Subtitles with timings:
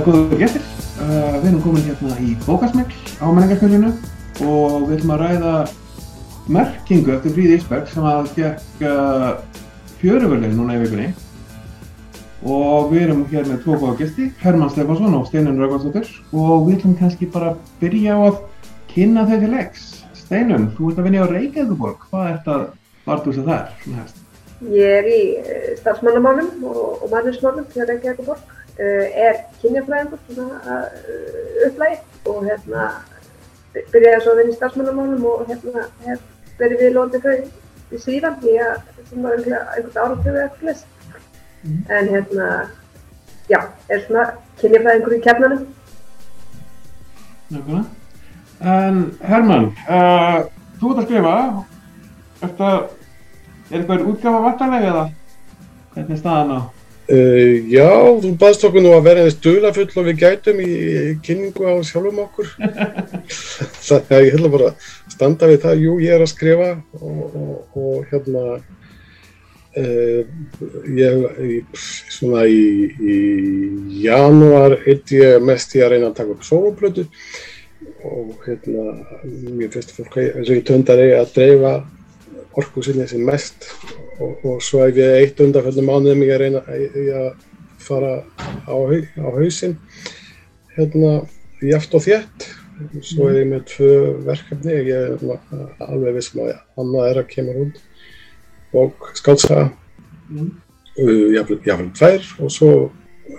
[0.00, 0.62] Góður gestir,
[1.02, 3.90] uh, við erum komin hérna í bókasmegl á menningarsmjöldinu
[4.46, 5.54] og við ætlum að ræða
[6.56, 9.32] merkingu eftir Fríði Ísberg sem að gekk uh,
[10.00, 11.08] fjöruvörlinn núna í vikunni
[12.40, 16.78] og við erum hér með tvo góða gesti, Herman Stefansson og Steinun Raugarsdóttir og við
[16.78, 18.38] ætlum kannski bara að byrja á að
[18.94, 19.90] kynna þau til leiks.
[20.22, 22.64] Steinun, þú ert að vinja á Reykjavíkuborg, hvað ert að
[23.04, 23.76] vartu þess að það er?
[23.84, 24.24] Svona hefst?
[24.70, 31.66] Ég er í uh, starfsmannamálum og, og manninsmálum fyrir Reykjavíkuborg Uh, er kynjafræðingur svona uh,
[31.66, 31.98] upplægi
[32.30, 32.86] og hérna
[33.92, 36.22] byrjaði svo að vinna í starfsmannamálum og hérna hef
[36.60, 37.36] verið við lóndið þau
[37.90, 38.74] í síðan því að
[39.10, 40.84] sem var einhvern áratöfu eftir þess
[41.62, 41.82] mm.
[41.98, 42.48] en hérna
[43.50, 44.26] já, er svona
[44.62, 45.66] kynjafræðingur í kernanum
[47.50, 47.86] Nákvæmlega
[48.60, 50.42] En Herman, uh,
[50.80, 51.36] þú ert að skrifa
[52.40, 52.68] Þetta,
[53.70, 55.06] er eitthvað útgafa vartanlega eða
[55.94, 56.60] hvernig er staðan á?
[57.10, 57.88] Uh, já,
[58.22, 61.74] þú baðst okkur nú að vera eins dulafull og við gætum í, í kynningu á
[61.82, 62.52] sjálfum okkur.
[63.88, 64.84] Þannig að ég hefði bara að
[65.16, 66.68] standa við það, jú, ég er að skrifa
[67.00, 68.44] og, og, og hérna,
[69.82, 70.20] uh,
[71.00, 71.82] ég,
[72.14, 72.62] svona í,
[73.02, 73.18] í
[74.04, 77.08] janúar hitt ég mest í að reyna að taka upp soloplötu
[78.06, 78.86] og hérna,
[79.50, 81.74] mér finnst fólk og ég töndar ég að dreifa
[82.60, 83.66] orku sinni sem mest
[84.20, 87.28] og, og svo hef ég eitt undanfjöldum mánuðum ég að reyna að
[87.80, 88.14] fara
[88.68, 89.76] á, á hausinn.
[90.76, 91.20] Hérna
[91.64, 92.48] jæft og þétt.
[93.04, 93.90] Svo er ég með tvö
[94.28, 94.78] verkefni.
[94.88, 97.82] Ég er alveg vissum að annað er að kemur út.
[98.80, 99.68] Og skálsaga
[100.30, 100.52] mm.
[101.36, 102.30] jáfnveg tvær.
[102.44, 102.70] Og svo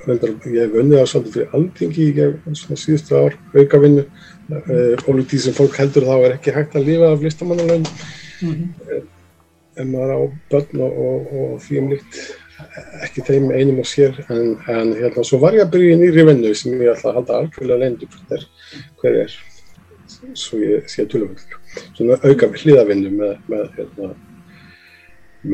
[0.08, 4.06] reyndar, ég hef vunnið á svolítið fyrir aldingi í síðustu ár aukavinnu.
[4.52, 9.10] Og því sem fólk heldur þá er ekki hægt að lifa af listamannalögn mm -hmm
[9.80, 10.20] en maður á
[10.52, 12.20] börn og, og, og því um líkt
[13.06, 16.26] ekki þeim einum og sér en, en hérna svo var ég að byrja í nýri
[16.28, 18.46] vinnu sem ég ætla að halda algjörlega leyndu hver,
[19.02, 19.38] hver er?
[20.38, 21.60] Svo ég sé að tölumöldur
[21.96, 24.12] svona auka við hlýðavinnu með með, hérna,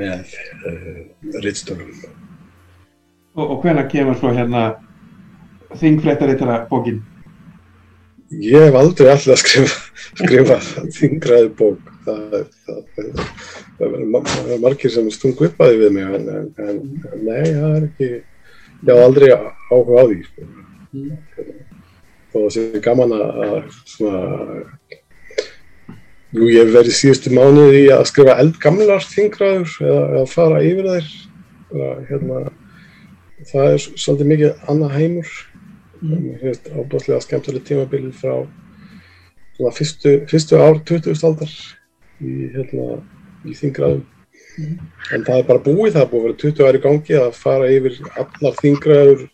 [0.01, 0.33] með
[0.67, 1.03] uh,
[1.45, 1.93] rittstörnum
[3.37, 4.63] Og, og hvena kemur svo hérna
[5.77, 7.03] þingfléttarittara bókin?
[8.27, 10.57] Ég hef aldrei alltaf skrifað skrifa
[10.95, 11.93] þingraði bók.
[12.07, 12.33] Það,
[12.65, 13.07] það, það,
[13.77, 17.73] það verður margir sem stungu upp að því við mig en, en, en nei, það
[17.73, 20.47] er ekki ég hafa aldrei áhuga á því sko.
[22.31, 23.57] og það sé gaman að
[23.89, 24.21] svona
[26.35, 30.89] Jú, ég hef verið síðustu mánuð í að skrifa eldgamlar þingraður eða, eða fara yfir
[30.91, 31.05] þær.
[32.09, 32.41] Hérna,
[33.47, 35.31] það er svolítið mikið annað heimur
[36.01, 36.79] mm.
[36.81, 38.33] ábúðslega skemmtileg tímabili frá
[39.57, 41.17] svona, fyrstu, fyrstu ár 20.
[41.29, 41.53] aldar
[42.21, 42.99] í, hérna,
[43.47, 44.73] í þingraðum mm.
[45.17, 47.71] en það er bara búið, það er búið að vera 20 ári gangi að fara
[47.75, 49.25] yfir allar þingraður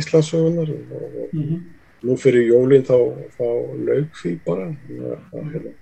[0.00, 1.60] Íslandsögunar og, og mm
[2.06, 2.96] nú fyrir jólinn þá,
[3.36, 3.46] þá
[3.88, 5.74] laug því bara að, hérna,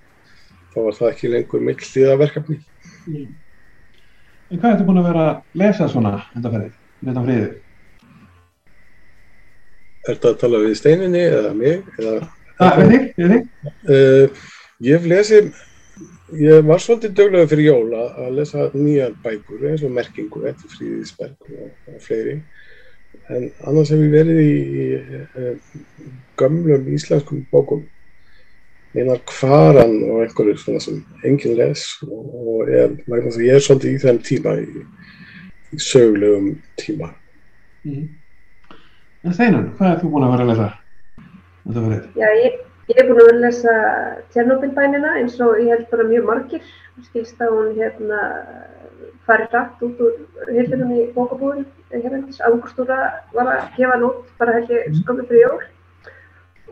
[0.73, 3.29] þá var það ekki lengur mikil hlýðaverkefni mm.
[4.49, 7.49] En hvað ertu búin að vera að lesa svona undanferðið, þetta friðið?
[10.09, 11.83] Er þetta að tala við steininni eða mig?
[12.01, 12.15] Eða,
[12.59, 13.73] það, við þig, við þig?
[13.89, 14.47] Uh,
[14.89, 15.51] ég hef lesið
[16.37, 21.47] Ég var svolítið döglega fyrir jól að, lesa nýjar bækur eins og merkingu eftir Fríðisberg
[21.55, 22.35] og, og fleiri
[23.33, 24.89] en annars hef ég verið í, í,
[26.05, 27.87] í gömlum íslenskum bókum
[28.93, 32.93] einar kvaran og einhverju svona sem enginn les og, og er,
[33.45, 34.85] ég er svolítið í þeim tíma í,
[35.73, 37.15] í sögulegum tíma
[37.89, 38.05] mm.
[39.29, 40.67] En Steinar, hvað er þú búin að vera að lesa?
[42.17, 42.55] Já, ég
[42.89, 43.73] Ég hef búin að lesa
[44.33, 46.71] Tjernobyl-bænina eins og ég held bara mjög margir.
[47.05, 48.21] Skilst að hún hérna
[49.29, 50.15] farið rætt út úr
[50.49, 52.41] hildunum í bókabúðin hérnendis.
[52.49, 52.97] Angustúra
[53.35, 55.69] var að gefa nót bara held ég skömmu fyrir jól.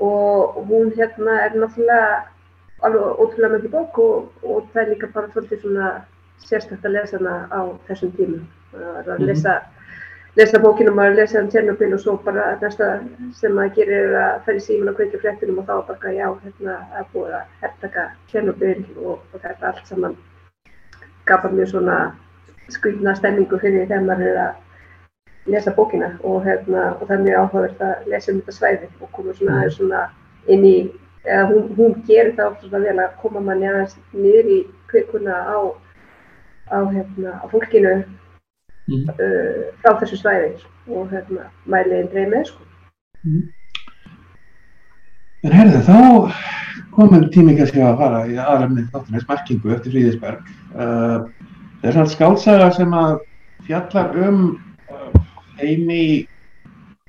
[0.09, 2.09] Og hún hérna er náttúrulega
[2.81, 5.93] alveg ótrúlega mikið bók og, og það er líka bara svolítið svona
[6.49, 7.61] sérstakta að lesa hana á
[7.91, 8.49] þessum tímum.
[8.73, 9.59] Það er að lesa
[10.37, 12.91] lesa bókinu og maður lesa um Tjernobyl og svo bara næsta
[13.39, 16.77] sem maður gerir er að færi síman og kveikja fréttinum og þá bara já, hérna
[16.99, 20.17] er búið að herrtaka Tjernobyl og, og þetta allt saman
[21.27, 21.97] gafar mjög svona
[22.69, 27.41] skvítna stemmingu fyrir þegar maður er að lesa bókina og, hérna, og það er mjög
[27.41, 30.05] áhugavert að lesa um þetta svæði og koma svona aðeins svona
[30.53, 30.77] inn í,
[31.25, 34.61] eða hún, hún gerir það ofta svona vel að koma manni aðeins niður í
[34.91, 35.59] kveikuna á,
[36.69, 37.97] á, hérna, á fólkinu
[38.91, 39.07] mm.
[39.13, 40.51] uh, frá þessu svæði
[40.87, 42.67] og hérna, mæliðin dreif með sko.
[43.27, 43.45] Mm.
[45.47, 45.99] En herðu, þá
[46.97, 50.53] komum tími kannski að fara í aðremnið þáttunins merkingu eftir Fríðisberg.
[50.75, 51.27] Uh,
[51.81, 53.19] það er svona skálsaga sem að
[53.67, 54.41] fjallar um
[54.91, 55.19] uh,
[55.61, 56.05] heimi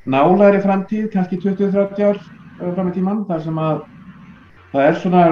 [0.08, 2.20] nálæri framtíð, kannski 20-30 ár
[2.76, 3.80] fram í tíman, þar sem að
[4.72, 5.24] það er svona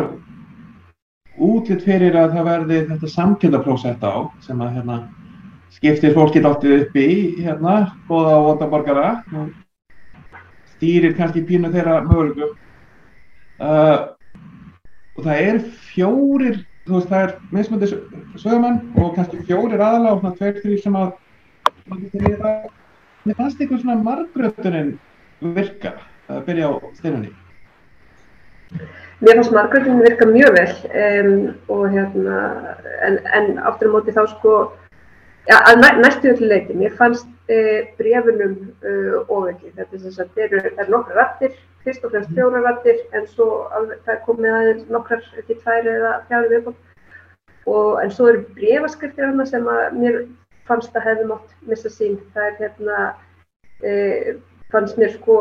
[1.36, 4.16] útlitt fyrir að það verði þetta samkjöndaprósett á
[4.46, 4.98] sem að hérna
[5.76, 7.10] skiptir fólki dáltið upp í
[7.44, 7.76] hérna,
[8.10, 9.50] góða og vonda borgara og
[10.76, 12.56] stýrir kannski pínu þeirra möguleikum.
[13.56, 14.16] Uh,
[15.16, 15.60] og það er
[15.92, 17.88] fjórir þú veist það er mismöndi
[18.38, 21.14] sögumenn og kannski fjórir aðala og svona tveir þrý sem að
[23.26, 24.92] mér fannst eitthvað svona margröðuninn
[25.56, 25.96] virka
[26.30, 27.32] að byrja á steinunni.
[29.24, 30.68] Mér fannst margröðuninn virka mjög vel
[31.02, 31.42] um,
[31.74, 32.38] og hérna
[33.08, 34.56] en, en áttur á móti þá sko
[35.50, 40.32] ja, næ, næstu öllu leiti, mér fannst uh, brefunum uh, ofengið, þetta er þess að
[40.34, 42.40] það eru, eru nokkra rattir, fyrst og fremst mhm.
[42.40, 47.72] fjóra rattir en svo alveg, það er komið aðeins nokkrar, ekki tvær eða fjárið viðbútt
[47.76, 50.20] og en svo eru brefaskriftir hana sem að mér
[50.70, 53.06] fannst að hefði mátt missa sín, það er hérna,
[53.86, 54.34] uh,
[54.74, 55.38] fannst mér sko,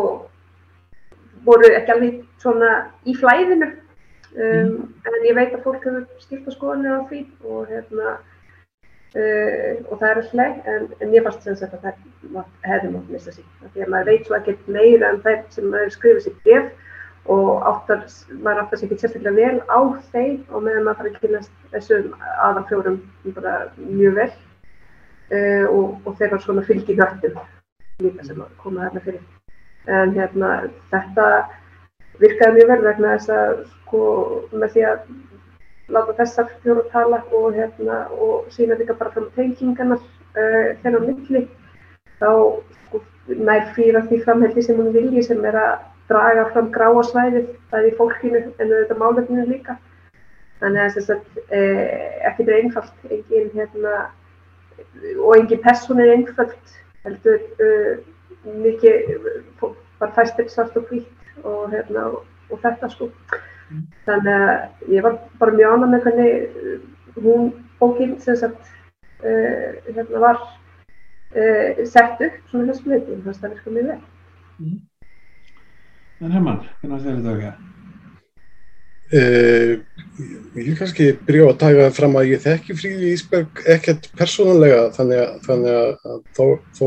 [1.49, 2.71] voru ekki alveg svona
[3.09, 4.79] í flæðinu um, mm.
[5.09, 8.15] en ég veit að fólk hefur skipt á skoðanir á því og hérna
[9.15, 13.11] Uh, og það er alltaf, en, en ég fannst sem sagt að það hefði mátt
[13.15, 13.47] missa sín.
[13.71, 17.69] Því að maður veit svo ekkert meira en það sem maður skrifir sér bref og
[17.71, 18.01] áttar,
[18.33, 19.79] maður áttar sér ekki sérstaklega vel á
[20.11, 22.09] þeim og meðan maður fara að kynast þessum
[22.49, 22.99] aðalfjórum
[23.37, 27.39] bara mjög vel uh, og, og þeirra svona fylgi nöttum
[28.03, 29.23] líka sem að koma þarna fyrir.
[29.95, 30.51] En hérna
[30.91, 31.29] þetta
[32.19, 34.03] virkaði mjög vel vegna þess að sko
[34.51, 35.07] með því að
[35.93, 41.45] láta þessar fjóru tala og, hérna, og sína líka bara fram tengingarnar uh, þennan milli.
[42.21, 42.31] Þá
[42.87, 45.75] sko, nær fyrir því framhelgi sem hún vilji sem er að
[46.09, 49.79] draga fram gráa svæðið það í fólkinu en auðvitað málefninu líka.
[50.61, 53.95] Þannig að þess að eh, ekki er einfalt engin hérna
[55.21, 57.97] og engin person er einfalt heldur uh,
[58.45, 59.27] mikið
[60.01, 63.11] bara fæstir svart og hvít og hérna og þetta sko
[64.05, 66.33] Þannig að ég var bara mjög ánað með hvernig
[66.63, 66.81] uh,
[67.25, 68.73] hún bókinn sem sagt
[69.25, 74.01] uh, hérna var uh, sett upp svona þessum veitum, þannig að það virka mjög vel.
[74.59, 74.81] Mm.
[76.25, 77.71] En Herman, hvernig var þetta auðvitað?
[79.15, 79.73] Uh,
[80.55, 85.21] ég vil kannski byrja að taka fram að ég þekki Fríði Ísberg ekkert persónulega þannig
[85.23, 86.47] að, þannig að, þó,
[86.79, 86.87] þó,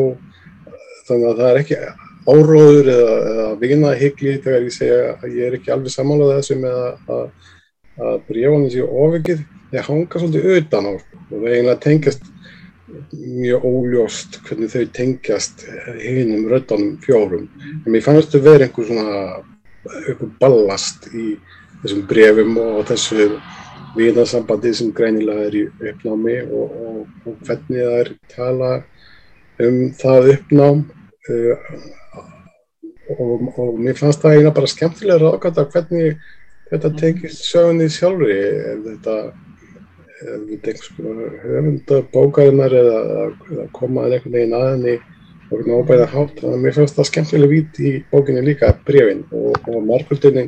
[1.08, 1.80] þannig að það er ekki
[2.28, 6.80] áróður eða, eða vinahyggli þegar ég segja að ég er ekki alveg sammálað þessu með
[6.84, 7.52] að,
[7.98, 12.34] að bríjónu séu ofengið, þeir hanga svolítið utan á og þeir eiginlega tengjast
[13.12, 15.64] mjög óljóst hvernig þau tengjast
[16.02, 17.48] hinnum röttanum fjórum.
[17.86, 19.22] En mér fannst þau verið einhver svona
[20.08, 21.36] einhver ballast í
[21.84, 23.30] þessum brefum og þessu
[23.98, 28.72] vinasambandi sem greinilega er í uppnámi og, og, og hvernig það er tala
[29.64, 31.70] um það uppnám uh,
[33.16, 36.18] og, og mér fannst það eina bara skemmtilega ráðgata hvernig
[36.72, 36.98] þetta mhm.
[37.02, 38.40] tekist sögunni sjálfri.
[38.72, 39.18] Ef þetta
[41.44, 43.00] höfunda bókarinnar eða,
[43.52, 44.96] eða komaður einhvern veginn að henni
[45.48, 49.22] og veginn óbæða hátt þannig að mér fannst það skemmtilega vít í bókinni líka brefin
[49.30, 50.48] og, og margvöldinni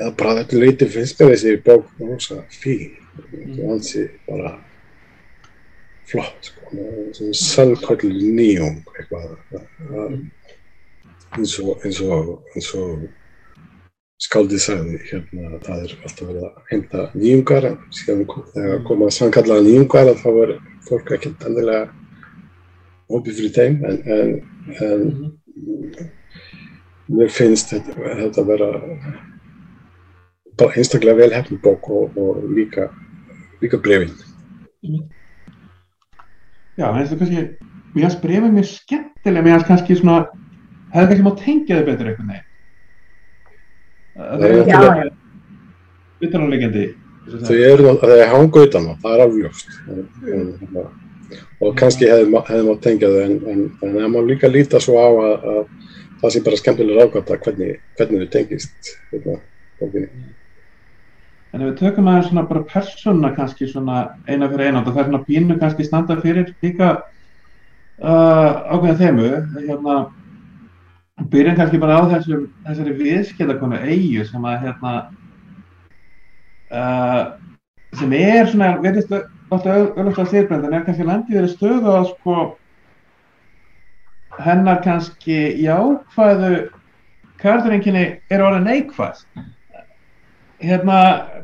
[0.00, 2.98] eða bara þetta leiti finnst mér þessi bók rosa fín.
[3.60, 4.56] Og hansi bara
[6.10, 6.74] flott sko,
[7.14, 9.34] svona sannkallu nýjum eitthvað.
[9.54, 10.20] Að
[11.36, 13.08] eins og, eins og, eins og
[14.20, 19.64] skáldið sagði hérna það er alltaf verið að heimta nýjungar en síðan þegar komað sannkallaða
[19.66, 20.52] nýjungar þá er
[20.88, 21.86] fólk ekkert endilega
[23.10, 24.34] opið fyrir þeim en, en,
[24.76, 26.10] en mm -hmm.
[27.16, 28.68] mér finnst þetta, þetta að vera
[30.60, 32.90] bara einstaklega vel hefni bók og, og líka
[33.62, 35.08] líka brefin mm -hmm.
[36.76, 37.40] Já, þetta er kannski
[37.94, 40.26] mér finnst brefin mér skemmtilega mér finnst kannski svona
[40.94, 42.48] hefði kannski mátt tengja þau betur einhvern veginn.
[44.20, 45.10] Það er náttúrulega
[46.20, 46.88] utananlegjandi
[47.44, 49.68] þau eru að hanga utan á það er afljóst
[51.60, 54.98] og kannski hefði, hefði mátt tengja þau en, en, en það má líka líta svo
[54.98, 55.62] á að, að
[56.22, 59.36] það sé bara skemmtilega rákvæmt að hvernig, hvernig þau tengist hérna,
[61.50, 65.02] en ef við tökum aðeins svona bara persóna kannski svona eina fyrir eina og það
[65.02, 66.90] er svona pínu kannski standa fyrir líka
[68.00, 69.30] uh, ákveðin þeimu
[69.68, 70.00] hérna
[71.28, 74.94] byrjum kannski bara á þessum, þessari viðskildakonu eigu sem að hérna
[76.72, 77.22] uh,
[77.98, 79.12] sem er svona, veitist
[79.50, 82.36] auðvitað styrbrend en er kannski landið verið stöðu að sko
[84.40, 86.52] hennar kannski jákvæðu
[87.40, 89.24] kærturinginni er orðið neikvæð.
[90.60, 90.96] Hérna,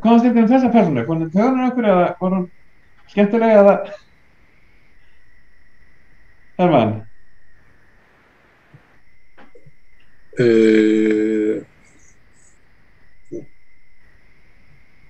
[0.02, 2.48] komast ykkur um þessa personu, hún töðunar okkur eða hún
[3.10, 3.76] skemmtilega eða
[6.56, 6.96] þar var hann
[10.36, 11.62] Uh,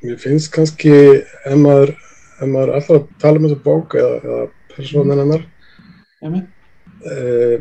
[0.06, 1.96] mér finnst kannski ef maður,
[2.38, 4.44] ef maður alltaf að tala um þessa bók eða, eða
[4.76, 5.42] persónan hennar
[7.10, 7.56] uh,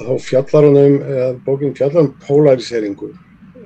[0.00, 3.12] þá fjallar hann um eða bókin fjallar um polariseringu.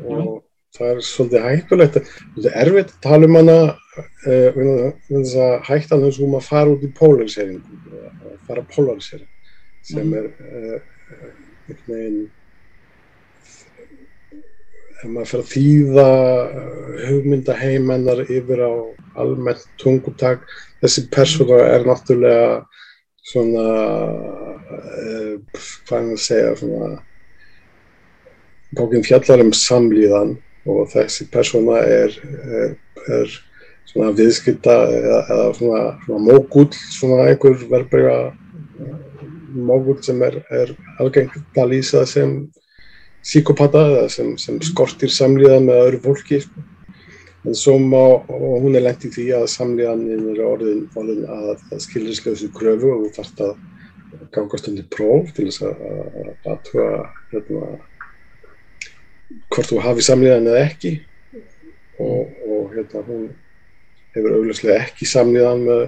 [0.03, 0.43] Og
[0.75, 4.63] það er svolítið hættulegt það er erfitt að tala um hana uh,
[5.07, 9.31] þess að hættan þess um að fara út í polariseringu að fara polarisering
[9.85, 12.25] sem er einhvern veginn
[15.05, 16.07] ef maður fyrir að þýða
[17.09, 18.73] hugmyndaheimennar yfir á
[19.21, 20.47] almennt tungutak
[20.81, 22.63] þessi persóna er náttúrulega
[23.25, 23.65] svona
[24.79, 25.35] uh,
[25.85, 26.91] hvað er það að segja svona
[28.75, 32.17] bókinn fjallar um samlíðan og þessi persóna er,
[32.49, 32.75] er,
[33.21, 33.37] er
[33.91, 38.19] svona viðskipta eða, eða svona, svona mógull svona einhver verbreyga
[39.55, 42.39] mógull sem er, er algengt að lýsa sem
[43.25, 46.65] síkopata eða sem, sem skortir samlíðan með öðru fólki sko.
[47.45, 51.65] en svo má, og hún er lengt í því að samlíðanin er orðin, orðin að,
[51.85, 53.57] skilrislausu kröfu og þú þarfst að
[54.35, 56.87] gangast undir próf til þess að aðtuga
[57.33, 57.67] hérna,
[59.53, 60.95] hvort þú hafi samlíðan eða ekki.
[62.03, 63.29] Og, og hérna hún
[64.15, 65.85] hefur augljóslega ekki samlíðan með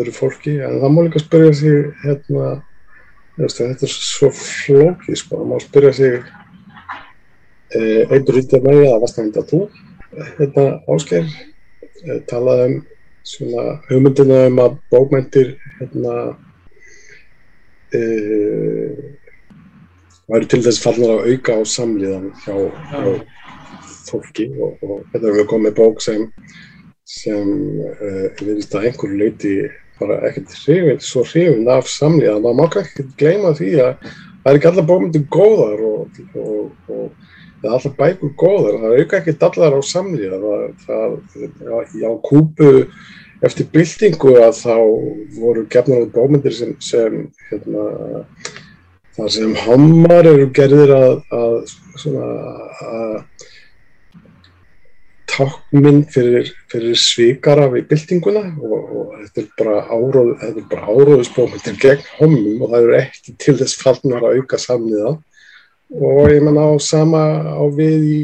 [0.00, 0.56] öðru fólki.
[0.64, 2.50] En það má líka spyrja sig hérna,
[3.40, 6.20] þetta er svo flókið sko, það má spyrja sig
[7.76, 9.60] einn rítið með að vastnægunda tú
[10.38, 11.28] hérna ásker
[12.30, 12.78] talaði um
[13.30, 16.14] svona hugmyndina um að bókmæntir hérna
[17.94, 18.00] e,
[20.30, 22.56] væri til þess fallnar að auka á samlíðan hjá,
[22.90, 23.02] hjá
[24.08, 26.26] fólki og, og þetta er við komið bók sem
[27.10, 27.48] sem
[27.82, 29.54] uh, við veist að einhverju leiti
[30.00, 34.50] bara ekkert hrifin, svo hrifin af samlíðan og maður kann ekki gleyma því að það
[34.52, 37.29] er ekki allar bókmyndir góðar og, og, og
[37.60, 40.54] það er alltaf bækur góðar, það auka ekki allar á samlíða,
[40.86, 42.70] það, það, á kúpu
[43.46, 44.76] eftir byltingu að þá
[45.36, 47.86] voru gefnar á bómyndir sem, sem hérna,
[49.16, 51.56] þar sem hammar eru gerðir að, að,
[52.00, 52.26] svona,
[52.88, 53.48] að
[55.30, 60.30] tákminn fyrir, fyrir svíkara við byltinguna og, og þetta er bara áróð,
[60.74, 65.14] áróðusbómyndir gegn hommum og það eru ekki til þess fallnar að auka samlíða
[65.90, 68.18] og ég menna á sama á við í,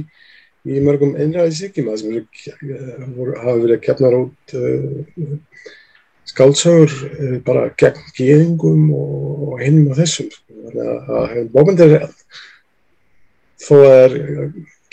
[0.70, 5.38] í mörgum einræðisíkjum sem eru, hafa verið kefnar út uh,
[6.30, 10.30] skáldsögur uh, bara gegn geðingum og, og hinnum á þessum.
[10.66, 11.96] Þannig að bókmyndir
[13.66, 14.16] þó að er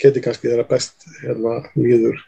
[0.02, 2.18] geti kannski þeirra best hérna líður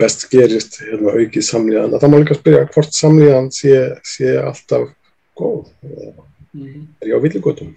[0.00, 1.98] best gerist hérna, aukið samlíðan.
[2.00, 4.88] Það má líka spyrja hvort samlíðan sé, sé alltaf
[5.38, 5.68] góð
[6.56, 6.88] mm.
[7.04, 7.76] er ég á villigötum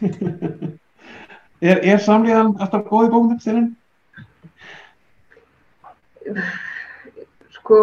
[1.70, 3.70] er, er samlíðan alltaf góð í bókmyndum þinn?
[7.58, 7.78] Sko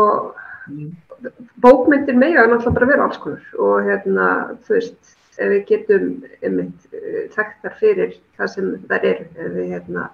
[1.61, 4.27] bókmyndir mega er náttúrulega bara vera alls konar og hérna
[4.65, 6.07] þú veist ef við getum
[6.43, 6.99] einmitt
[7.35, 10.09] þekktar fyrir það sem þær eru ef við hérna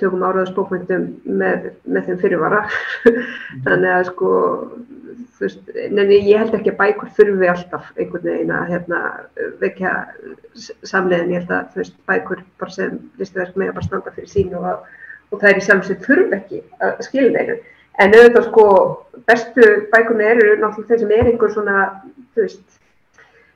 [0.00, 2.62] tökum áraðsbókmyndum með, með þeim fyrirvara.
[3.66, 4.32] Þannig að sko
[5.40, 9.00] veist, ég held ekki að bækur þurfi alltaf einhvern veginn að hérna
[9.62, 9.94] vekja
[10.88, 14.54] samleiðin, ég held að veist, bækur bara sem listaverk með að bara standa fyrir sín
[14.56, 14.84] og,
[15.30, 17.58] og það er í samsett þurfi ekki að skilja þeirra
[18.02, 18.66] en auðvitað sko
[19.28, 21.84] bestu bækurna eru náttúrulega þeir sem er einhver svona,
[22.34, 22.64] þú veist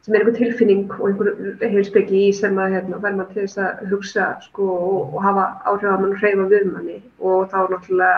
[0.01, 3.59] sem er einhver tilfinning og einhver heilsbyggi í sem að hérna, verður maður til þess
[3.65, 8.15] að hugsa sko, og, og hafa áhrif að mann hreyfa við manni og þá náttúrulega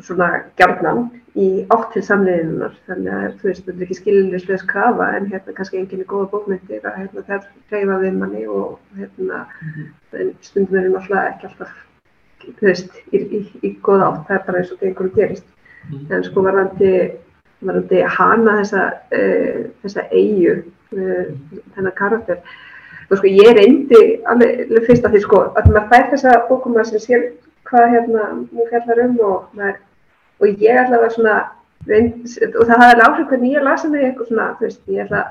[0.00, 0.28] svona
[0.60, 1.06] gjarnan
[1.38, 5.54] í átt til samleiðinunar þannig að þú veist, þetta er ekki skiljulegs krafa en hérna
[5.56, 10.34] kannski enginn er góða bókmyndir að hérna það hreyfa við manni og hérna mm -hmm.
[10.40, 11.72] stundum er náttúrulega ekki alltaf
[12.44, 15.46] þú veist, í, í, í góða átt það er bara eins og það einhverju gerist
[15.46, 16.14] mm -hmm.
[16.14, 16.92] en sko varðandi
[17.62, 18.84] varandi hana þessa,
[19.18, 20.58] uh, þessa eigu,
[20.96, 21.32] uh,
[21.76, 22.42] þennan karakter.
[23.08, 27.02] Þú sko, ég reyndi alveg fyrst að því sko, að maður fær þessa bókuma sem
[27.02, 27.26] sér
[27.68, 29.82] hvað hérna múið fjallar um og, maður,
[30.40, 31.36] og ég að svona,
[31.88, 35.22] reynd, og það hafði áhrif hvernig ég lasa mig eitthvað svona, þú veist, ég ætla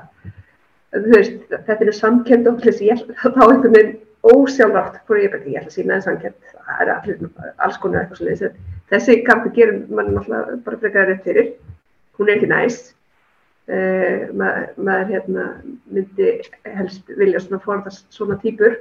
[0.92, 3.94] þú veist, þetta eru samkend og þess, ég ætla að þá einhvern veginn
[4.32, 6.94] ósjálfrátt, fyrir ég bæti, ég ætla að sína það samkend, það er
[7.66, 8.52] alls konar eitthvað svona,
[8.92, 11.54] þessi karakter gerir mann náttúrulega bara frekar upp fyrir
[12.22, 12.94] hún er ekki næst.
[13.72, 15.44] Uh, maður, maður hérna,
[15.94, 16.32] myndi
[16.78, 18.80] helst vilja svona forðast svona týpur.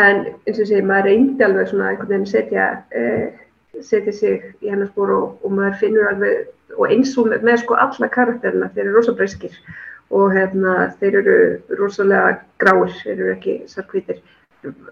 [0.00, 3.42] En eins og sé maður reyndi alveg svona einhvern veginn setja uh,
[3.80, 7.62] setja sig í hennar spór og, og maður finnur alveg, og eins og með, með
[7.62, 9.56] sko alla karakterina, þeir eru rosa breyskir
[10.12, 11.36] og hérna, þeir eru
[11.78, 14.20] rosalega gráir, þeir eru ekki sarkvítir,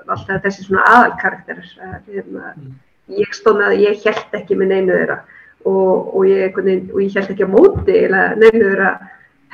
[0.07, 1.69] alltaf þessi svona aðal karakterar,
[2.07, 2.79] hérna, mm.
[3.19, 5.21] ég að ég held ekki með neinu þeirra
[5.69, 8.91] og, og, ég, ég held ekki á móti eða neinu þeirra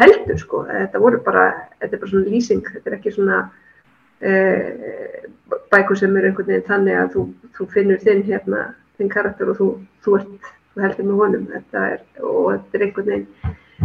[0.00, 1.46] heldur sko, þetta voru bara,
[1.80, 3.38] þetta er bara svona lýsing, þetta er ekki svona
[4.20, 5.24] eh,
[5.72, 7.24] bækur sem er einhvern veginn þannig að þú,
[7.56, 9.68] þú finnur þinn hérna þinn karakter og þú,
[10.04, 11.46] þú, ert, þú heldur með honum.
[11.52, 13.28] Þetta er, og þetta er einhvern veginn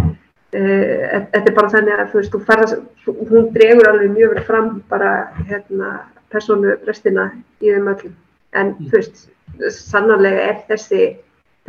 [0.02, 4.46] uh, þetta er bara þannig að þú veist, þú ferðast, hún dregur alveg mjög vel
[4.48, 5.12] fram bara
[5.50, 5.92] hérna
[6.32, 7.30] persónu restina
[7.62, 8.16] í þeim öllum.
[8.60, 9.28] En þú veist,
[9.76, 11.04] sannarlega er þessi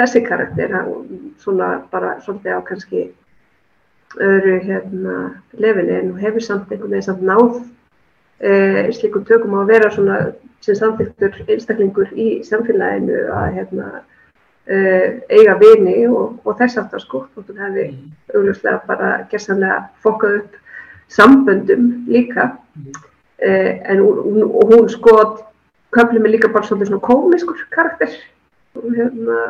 [0.00, 0.72] þessi karakter
[1.42, 3.02] svona bara svolítið á kannski
[4.20, 5.18] öðru hérna
[5.52, 7.62] lefili en hefur samt einhvern veginn samt náð
[8.42, 10.16] uh, slíkum tökum á að vera svona
[10.62, 13.86] sem samþyktur einstaklingur í samfélaginu að hérna,
[14.70, 18.10] uh, eiga vini og, og þess aftar sko og þú hefði mm.
[18.34, 20.60] augljóslega bara gerðsamlega fokkað upp
[21.12, 22.52] samböndum líka.
[23.42, 25.16] Uh, en hún, hún sko
[25.92, 28.14] köflið mig líka bara svolítið svona komiskur karakter.
[28.78, 29.40] Og, hérna,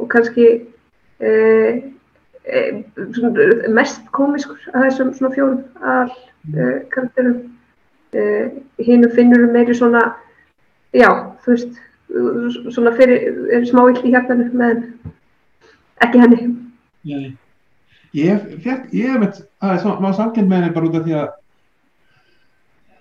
[0.00, 0.48] og kannski
[1.20, 1.80] uh,
[3.70, 6.14] mest komiskur að þessum svona fjórum all
[6.90, 7.42] karakterum.
[8.80, 10.02] Hinn finnur meiri svona
[10.96, 11.10] já,
[11.44, 11.76] þú veist,
[12.74, 14.80] svona fyrir, er smá illt í hjartanu með
[16.06, 16.40] ekki henni.
[17.06, 17.20] Já,
[18.16, 21.28] ég veit, það er svona, maður samkend með henni bara út af því að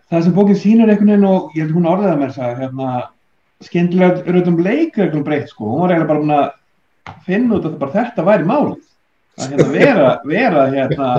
[0.10, 2.94] það sem bókinn sínur einhvern veginn og ég held hún orðiða mér það, hérna,
[3.66, 6.56] skemmtilega rautum leikreglum breytt sko, hún var eiginlega bara að
[7.26, 8.80] finna út að bara þetta væri málið,
[9.40, 11.10] að hérna vera, vera hérna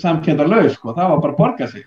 [0.00, 1.84] samkenda laug sko, það var bara að borga sig.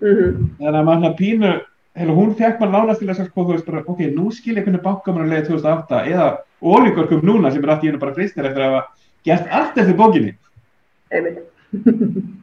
[0.00, 0.46] Mm -hmm.
[0.60, 1.54] Þannig að maður hérna pínu
[1.96, 3.40] Heila, hún fekk maður nánast til þess að sko,
[3.88, 6.26] ok, nú skil ég hvernig bankamann leiði 2008 eða
[6.60, 8.82] ólíkorkum núna sem er alltaf í hennu bara fristir eftir að hafa
[9.24, 10.34] gert allt eftir bókinni.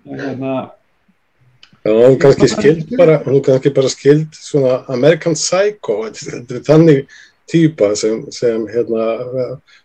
[0.09, 0.71] Hérna,
[1.83, 7.05] Já, hún kannski skild bara, hún kannski bara skild svona American Psycho, þetta þannig
[7.49, 9.07] týpa sem, sem hérna,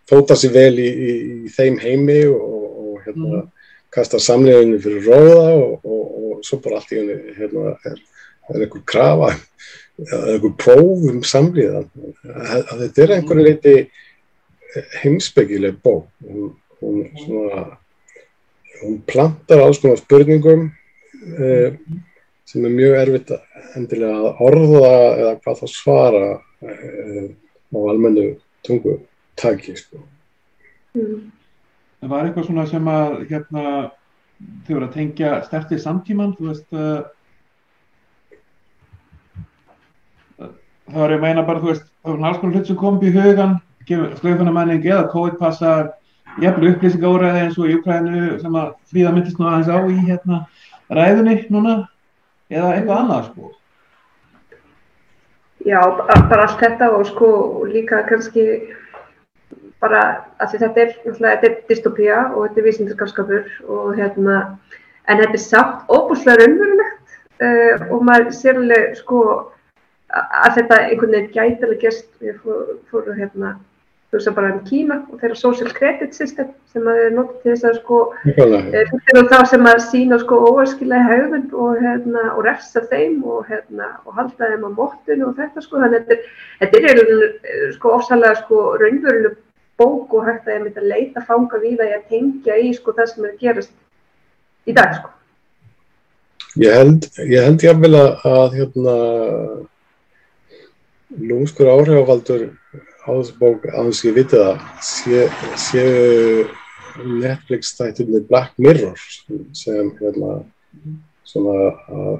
[0.08, 1.14] fóta sér vel í, í,
[1.46, 3.72] í þeim heimi og, og hérna, mm.
[3.94, 7.98] kastar samleginu fyrir róða og, og, og svo bara allt í henni hérna, er
[8.48, 9.32] er einhver krafa
[9.98, 11.88] eða einhver próf um samlíðan
[12.78, 13.74] þetta er einhverju leiti
[15.02, 16.08] heimsbyggileg bók.
[16.22, 17.62] Hún, hún, svona,
[18.82, 20.68] hún plantar alls konar spurningum
[21.40, 21.74] eh,
[22.48, 23.34] sem er mjög erfitt
[23.76, 26.26] endilega að orða eða hvað það svara
[26.62, 27.24] eh,
[27.74, 28.26] á almennu
[28.66, 28.98] tungu
[29.36, 30.02] taki sko.
[30.94, 31.20] mm.
[31.98, 33.62] Það var eitthvað svona sem að hérna,
[34.66, 37.00] þau voru að tengja stertið samtíman þú veist uh,
[40.92, 42.98] þá er ég að meina bara, þú veist, það er alls konar hlut sem kom
[42.98, 43.56] upp í hugan,
[44.20, 45.90] slöfunamenning eða COVID-passar,
[46.42, 50.40] jafnveg upplýsingáraði eins og í Ukrænu sem að fríða myndist nú aðeins á í hérna
[50.88, 51.78] ræðunni núna,
[52.52, 53.52] eða eitthvað annað, sko.
[55.68, 55.80] Já,
[56.30, 57.28] bara allt þetta og sko
[57.68, 58.44] líka kannski
[59.82, 60.00] bara
[60.40, 64.38] að þetta er, þetta er dystopía og þetta er vísindarskapskapur og hérna,
[65.06, 69.20] en þetta er samt óbúslega raunverulegt uh, og maður sérlega sko
[70.08, 72.40] að þetta einhvern veginn gætilega gerst, við
[72.88, 73.54] fórum hérna,
[74.16, 77.66] að bara um Kína og þeirra social credit system sem að er notið til þess
[77.68, 82.84] að sko, þetta er það sem að sína sko óarskilega haugðun og hérna, og refsa
[82.88, 86.24] þeim og hérna, og halda þeim á móttunni og þetta sko, þannig að
[86.62, 89.36] þetta er eiginlega sko ofsalega sko raunveruleg
[89.78, 92.94] bók og hægt að ég myndi að leita fanga við að ég tengja í sko
[92.96, 93.74] það sem er að gerast
[94.66, 95.12] í dag sko.
[96.58, 98.96] Ég held, ég held jáfnvel að hérna
[101.28, 102.48] lúmskur áhrifavaldur
[103.08, 105.28] á þessu bók að að ég viti það séu
[105.64, 105.84] sé
[106.98, 108.98] Netflix þættirni Black Mirror
[109.56, 110.40] sem hérna
[111.28, 111.54] svona
[111.88, 112.18] að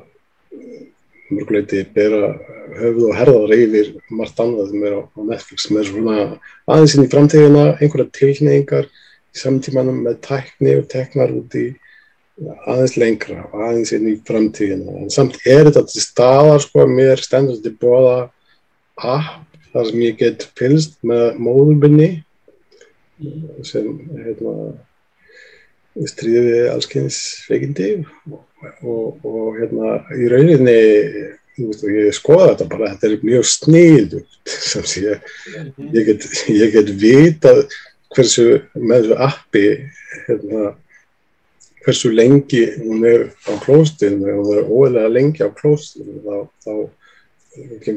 [1.29, 2.31] mörguleiti bera
[2.79, 6.17] höfuð og herðar yfir margt annað sem er á, á Netflix með svona
[6.69, 11.67] aðeins inn í framtíðina einhverja tilneyingar í samtímanum með tækni og teknar út í
[12.71, 15.03] aðeins lengra aðeins inn í framtíðina.
[15.03, 18.17] En samt er þetta til staðar sko mér stendur þetta bóða
[18.99, 19.48] app
[19.79, 22.11] þar sem ég get fylgst með móðurbynni
[23.67, 23.89] sem
[24.19, 24.55] hérna,
[26.07, 27.91] stríði allskyns veikindi
[28.31, 28.43] og,
[28.83, 30.79] og, og hérna í rauninni
[31.59, 35.17] veist, ég skoða þetta bara, þetta er mjög sniðugt sem sé
[35.95, 37.65] ég get, ég get vitað
[38.15, 39.65] hversu með þessu appi
[40.29, 40.75] hérna,
[41.87, 46.73] hversu lengi hún er á klóstinu og hún er ólega lengi á klóstinu þá, þá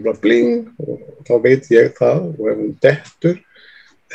[0.04, 3.40] bara bling og þá veit ég það og ef hún dettur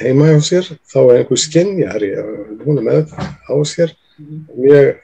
[0.00, 2.10] heima hjá sér þá er einhver skinnjari
[2.64, 3.94] hún er með á sér.
[4.52, 4.96] Og ég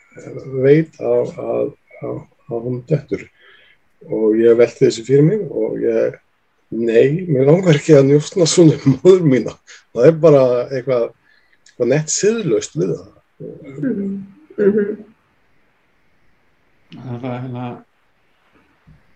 [0.64, 3.24] veit að, að, að, að hún dettur
[4.08, 6.18] og ég velti þessu fyrir mig og ég,
[6.72, 9.56] nei, mér langar ekki að njóstna svona um móður mína.
[9.92, 11.08] Það er bara eitthvað,
[11.68, 13.08] eitthvað nett siðlaust við það.
[13.42, 14.20] Mm
[14.58, 14.96] -hmm.
[16.92, 17.66] það var hérna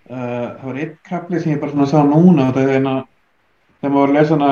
[0.08, 2.96] það var einn kapli sem ég bara svona sá núna er hérna
[3.80, 4.50] þegar maður var að lesa hana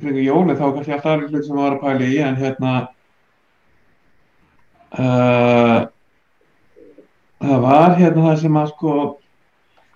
[0.00, 2.72] kring jóli þá kannski alltaf aðri hlut sem maður var að pæla í en hérna
[4.96, 5.78] uh,
[7.46, 8.96] það var hérna það sem að sko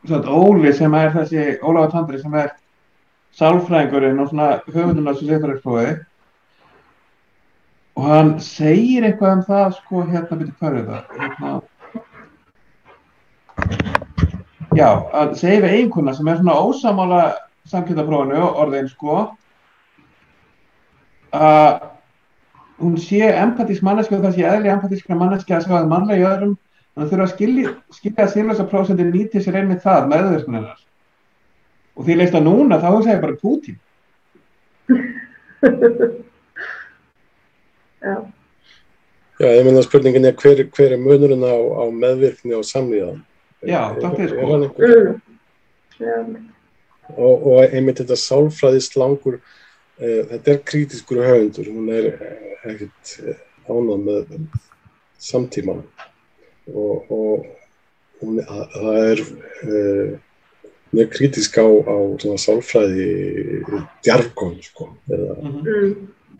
[0.06, 2.54] svona Óli sem er þessi Ólafa Tandri sem er
[3.36, 5.98] sálfræðingurinn og svona höfundunars sem setur ekki prófið
[7.98, 11.52] og hann segir eitthvað um það sko hérna byrju er það hérna
[14.76, 17.20] já, að segja við einhverna sem er svona ósamála
[17.70, 19.16] samkjöndaprófinu orðin sko
[21.36, 21.88] að
[22.80, 26.56] hún sé empatísk manneski og það sé eðli empatískra manneski að skáða mannlega í öðrum
[26.56, 30.80] þannig að þurfa að skilja, skilja að síðlösa prósendi nýti sér einmitt það meðverkunar
[31.94, 33.78] og því leist að núna þá segja bara Putin
[38.00, 38.14] Já.
[39.40, 43.20] Já, ég meina spurningin er hver, hver er munurinn á, á meðvirkni og samlíðan
[43.60, 44.58] Já, það er sko
[46.00, 46.36] mm.
[47.10, 52.10] Og, og einmitt þetta sálfræði slangur uh, þetta er kritiskur höfundur hún er
[52.70, 53.14] ekkert
[53.70, 54.34] ánað með
[55.20, 55.82] samtíman
[56.70, 57.46] og, og
[58.22, 60.18] hún, það er uh,
[60.96, 61.96] mjög kritisk á, á
[62.40, 63.08] sálfræði
[64.04, 65.94] djargon sko, mm.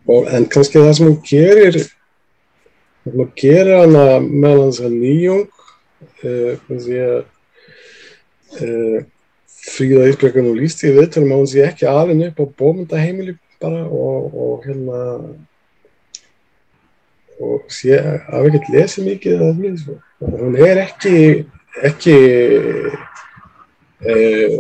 [0.09, 1.81] og, en kannski það sem hún gerir
[3.07, 5.60] hún gerir hana meðan þess að nýjung
[6.23, 7.21] því að
[8.61, 8.99] uh,
[9.61, 13.85] Fríða Ísbjörgun og líst í viðtölum að hún sé ekki alveg upp á bómyndaheimili bara
[13.85, 15.01] og, og hérna
[17.41, 19.97] og sé af ekkert lesi mikið að því sko.
[20.21, 21.17] hún er ekki
[21.89, 22.17] ekki
[24.05, 24.59] eh,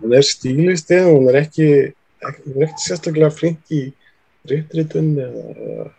[0.00, 2.34] hún er stílist eða hún er ekki er
[2.66, 3.84] ekkert sérstaklega flink í
[4.48, 5.44] rittritun eða,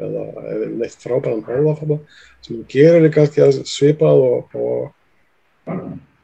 [0.02, 0.24] eða,
[0.54, 2.00] eða neitt frábæran hálafabla
[2.42, 5.78] sem gerur líka svipað og, og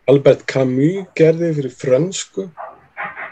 [0.09, 2.47] Albert Camus gerði fyrir frönsku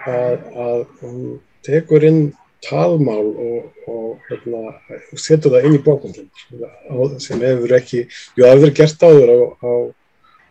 [0.05, 1.21] að, að hún
[1.65, 2.25] tekur inn
[2.65, 4.75] talmál og, og hérna,
[5.17, 8.05] setur það inn í bókundin sem hefur ekki,
[8.37, 9.71] jú það hefur gert áður á, á,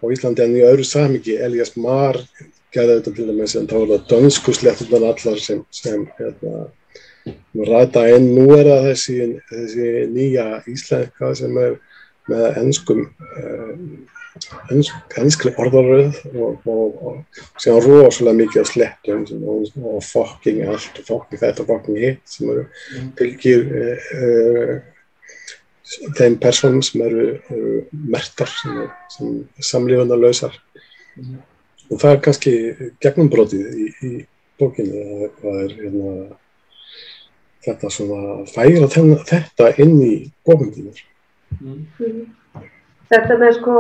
[0.02, 2.20] á Íslandi en í öðru samiki, Elias Marr
[2.74, 6.68] gerði þetta til dæmis en þá er það dönsku slettunan allar sem, sem hérna,
[7.54, 9.18] ræta inn, nú er það þessi,
[9.50, 11.76] þessi nýja íslenska sem er
[12.30, 13.74] með ennskum uh,
[15.20, 20.98] ennskri orðaröð og, og, og sem er rosalega mikið af slettum og, og fokking allt,
[21.06, 22.64] fokking þetta, fokking hitt sem eru
[23.20, 24.74] fylgir uh,
[26.18, 28.82] þeim personum sem eru uh, mertar, sem,
[29.14, 30.56] sem samlífanda lausar
[31.20, 31.36] mm.
[31.92, 32.56] og það er kannski
[33.04, 34.14] gegnumbrotið í, í
[34.58, 36.16] bókinu það er hérna,
[37.64, 40.14] þetta svona færa þetta inn í
[40.46, 41.05] bókundinur
[41.61, 42.24] mm.
[43.12, 43.79] Þetta með sko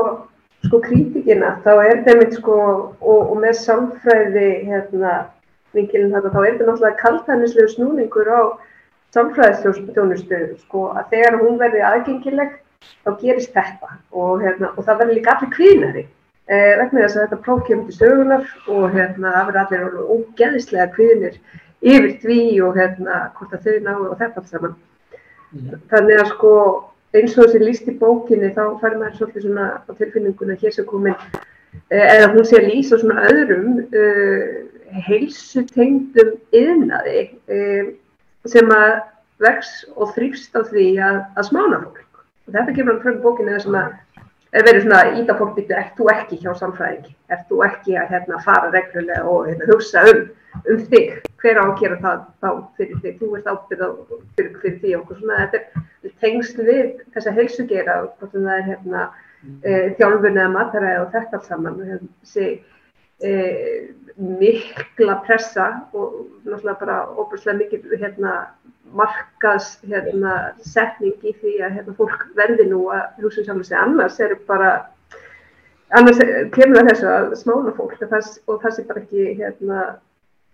[0.64, 2.58] sko krítikina, þá er þeim sko,
[3.00, 5.14] og, og með samfræði hérna,
[5.76, 8.40] vinkilin þetta, þá er þetta náttúrulega kaltænislegu snúningur á
[9.14, 12.58] samfræðistjónustu, sko, að þegar hún verði aðgengileg,
[13.04, 16.06] þá gerist þetta og, hérna, og það verður líka allir kvinari,
[16.48, 20.90] eh, vegna þess að þetta próf kemur til sögunar og hérna, það verður allir ógeðislega
[20.96, 21.38] kvinir
[21.84, 24.76] yfir því og hérna, hvort að þau náðu og þetta alls saman.
[25.54, 25.80] Mm.
[25.92, 26.52] Þannig að sko,
[27.14, 30.88] eins og þessi líst í bókinni þá fær maður svolítið svona á tilfinninguna hér sem
[30.88, 31.16] komin
[31.90, 34.46] eh, eða hún sé að lýsa svona öðrum uh,
[35.08, 37.92] heilsutengdum yðnaði uh,
[38.50, 38.96] sem að
[39.44, 43.54] vex og þrýfst á því að, að smána fólk og þetta kemur hann frá bókinni
[43.54, 43.94] þar sem að
[44.62, 48.40] verið svona íta fólk býttu, ert þú ekki hjá samfræðingi, ert þú ekki að hérna,
[48.44, 50.20] fara reglulega og hérna, hugsa um,
[50.70, 53.96] um þig, hver á að gera það þá fyrir þig, þú ert ábyrðað
[54.36, 59.08] fyrir, fyrir því okkur svona, þetta er tengsl við þessa heilsugera, hvort það er hérna
[59.62, 61.82] e, þjálfun eða mataræði og þetta saman,
[62.22, 62.48] þessi
[63.22, 63.32] e,
[64.16, 68.34] mikla pressa og náttúrulega bara óbúrslega mikil hérna
[68.94, 73.78] markaðs hérna, setning í því að hérna, fólk verði nú að hugsa um saman sig.
[73.80, 74.72] Annars er bara
[75.94, 76.20] annars
[76.54, 79.86] kemur það þessu að smána fólk það, og það sé bara ekki hérna,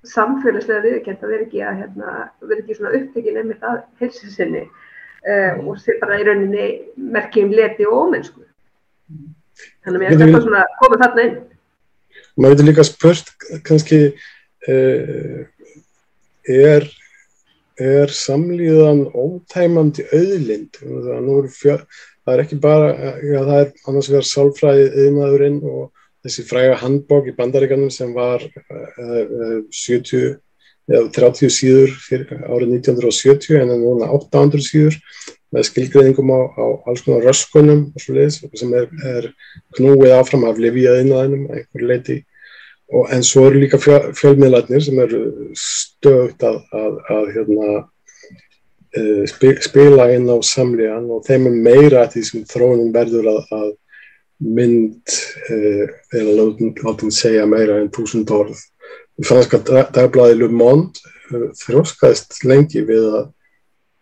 [0.09, 5.61] samfélagslega viðkjent að vera ekki að hérna, vera ekki svona upptekinn einmitt að helsinsinni uh,
[5.67, 8.47] og sé bara í rauninni merkjum leti og ómennsku.
[9.85, 11.39] Þannig að mér er þetta svona komið þarna inn
[12.37, 13.33] maður veitur líka spurt
[13.67, 15.43] kannski uh,
[16.51, 16.89] er
[17.81, 20.77] er samlíðan ótæmandi auðlind.
[21.55, 21.87] Fjör,
[22.27, 22.91] það er ekki bara,
[23.25, 25.87] já, það er annars vegar sálfræðið yðnaðurinn og
[26.21, 30.37] þessi fræga handbók í bandaríkanum sem var uh, 70
[30.91, 34.99] eða 30 síður fyrir árið 1970 en núna 800 síður
[35.51, 39.31] með skilgreðingum á, á alls konar röskunum og svo leiðis sem er, er
[39.79, 42.19] knúið áfram af livíaðinaðinum að einhver leiti
[42.91, 45.21] og en svo eru líka fjölmiðlarnir sem eru
[45.59, 47.69] stögt að, að, að hérna,
[48.99, 53.71] uh, spila inn á samlíðan og þeim er meira því sem þróunum verður að, að
[54.59, 55.17] mynd
[55.55, 55.87] uh,
[56.19, 56.49] eða
[56.83, 58.59] látum segja meira en túsund orð.
[59.27, 59.61] Franska
[59.95, 60.99] dagblæði Le Monde
[61.31, 63.29] uh, þróskaðist lengi við að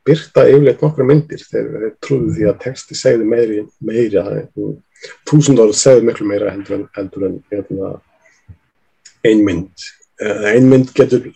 [0.08, 4.24] byrta yfirleitt nokkra myndir þegar við trúðum því að texti segði meiri, meira,
[5.28, 7.90] túsund orð segði miklu meira heldur en, heldur en hérna,
[9.28, 9.90] ein mynd.
[10.18, 11.28] Eh, ein mynd getur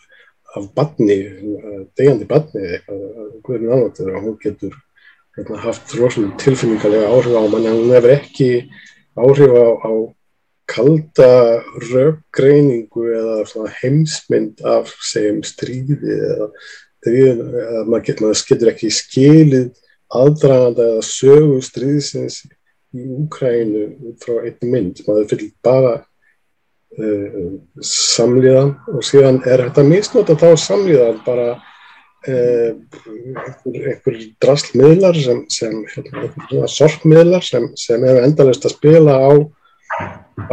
[0.57, 3.05] af badni, eh, degjandi badni eitthvað,
[3.47, 4.75] hvernig annað og hún getur
[5.37, 8.51] hérna, haft rosalega tilfinningarlega áhrif á mann en hún hefur ekki
[9.17, 9.93] áhrif á, á
[10.73, 16.49] kalda röggreiningu eða heimsmynd af segjum stríði eða
[17.03, 17.41] stríðin,
[17.91, 19.71] maður getur, getur ekki skilið
[20.12, 22.43] aðdraganda eða sögu stríðsins
[22.93, 25.93] í Úkrænu frá einni mynd, maður fyrir bara
[27.01, 27.53] uh,
[27.88, 35.81] samlíðan og síðan er þetta misnóta þá samlíðan bara uh, einhver, einhver drastlmiðlar sem, sem
[35.95, 39.33] hérna, sorgmiðlar sem, sem hefur endalist að spila á,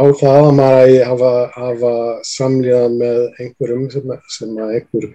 [0.00, 1.94] á það að maður hafa, hafa
[2.32, 5.12] samlíðan með einhverjum sem, sem að einhver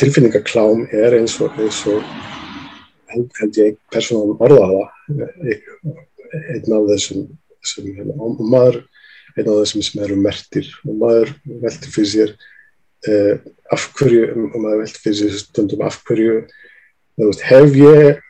[0.00, 2.02] tilfinningaklám er eins og, eins og
[3.12, 4.84] held, held ég persónan orðaða
[6.52, 7.24] einn af þessum,
[7.62, 8.82] þessum hérna, og maður
[9.36, 11.32] einn af þessum sem eru mertir og maður
[11.64, 12.36] veltir fyrir sér
[13.08, 13.34] uh,
[13.72, 16.38] af hverju, og maður veltir fyrir sér stundum af hverju
[17.20, 18.22] veist, hef ég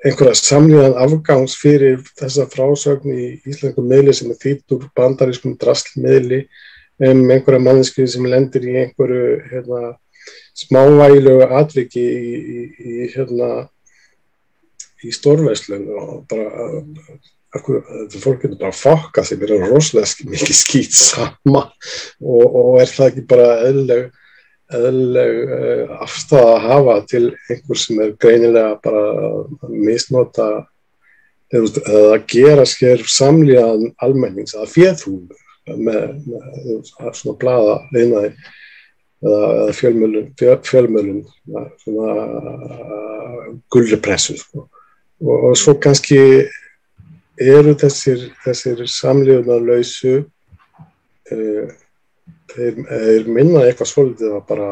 [0.00, 6.44] einhverja samlíðan afgangs fyrir þessa frásögn í íslensku meðli sem er þýtt úr bandarískum drastlmeðli
[7.04, 9.92] um einhverja manneski sem lendir í einhverju hérna,
[10.60, 13.50] smávægilegu atviki í, í, í hérna
[15.04, 16.70] í stórvæslun og bara
[17.50, 21.64] þetta fólk getur bara fokka sem er rosalega mikið skýt sama
[22.20, 24.04] og, og er það ekki bara eðleg,
[24.76, 30.50] eðleg uh, afstæða að hafa til einhver sem er greinilega bara að misnota
[31.50, 38.34] eða að gera sér samlíðan almennings að fjöðhúður með, með svona blada einaði
[39.24, 40.30] eða, fjölmjölun,
[40.64, 41.22] fjölmjölun
[41.82, 42.10] svona
[43.72, 44.66] gullrepressu sko.
[45.20, 46.20] og, og svo kannski
[47.40, 51.66] eru þessir, þessir samlífunarlausu uh,
[52.54, 54.70] þeir, þeir minna eitthvað svolítið að bara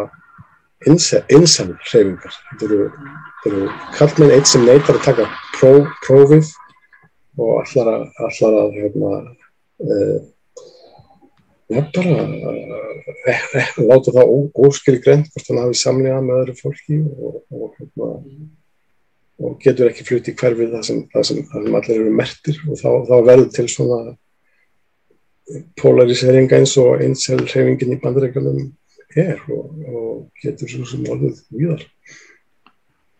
[0.86, 2.88] einsam hreyfingar þetta eru,
[3.48, 5.72] eru kallmenn eitt sem neytar að taka pró,
[6.06, 6.52] prófið
[7.38, 9.12] og allar að, allar að hérna,
[11.68, 14.36] uh, ja, bara uh, láta það
[14.68, 18.12] óskilgrend hvort hann hafi samlíðað með öðru fólki og, og hérna
[19.38, 22.56] og getur ekki flutt í hverfið það sem, það sem, það sem allir eru mertir
[22.66, 24.00] og þá, þá verður til svona
[25.78, 28.64] polariseringa eins og einselhreyfingin í bandarækjunum
[29.16, 31.84] er og, og getur svo sem orðið víðar.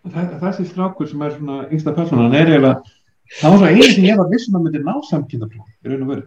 [0.09, 2.97] Þessi strákur sem er svona yngsta personan er eiginlega,
[3.39, 6.13] það var svo eini sem ég var vissum að myndi ná samkynnaplóð í raun og
[6.15, 6.27] veru.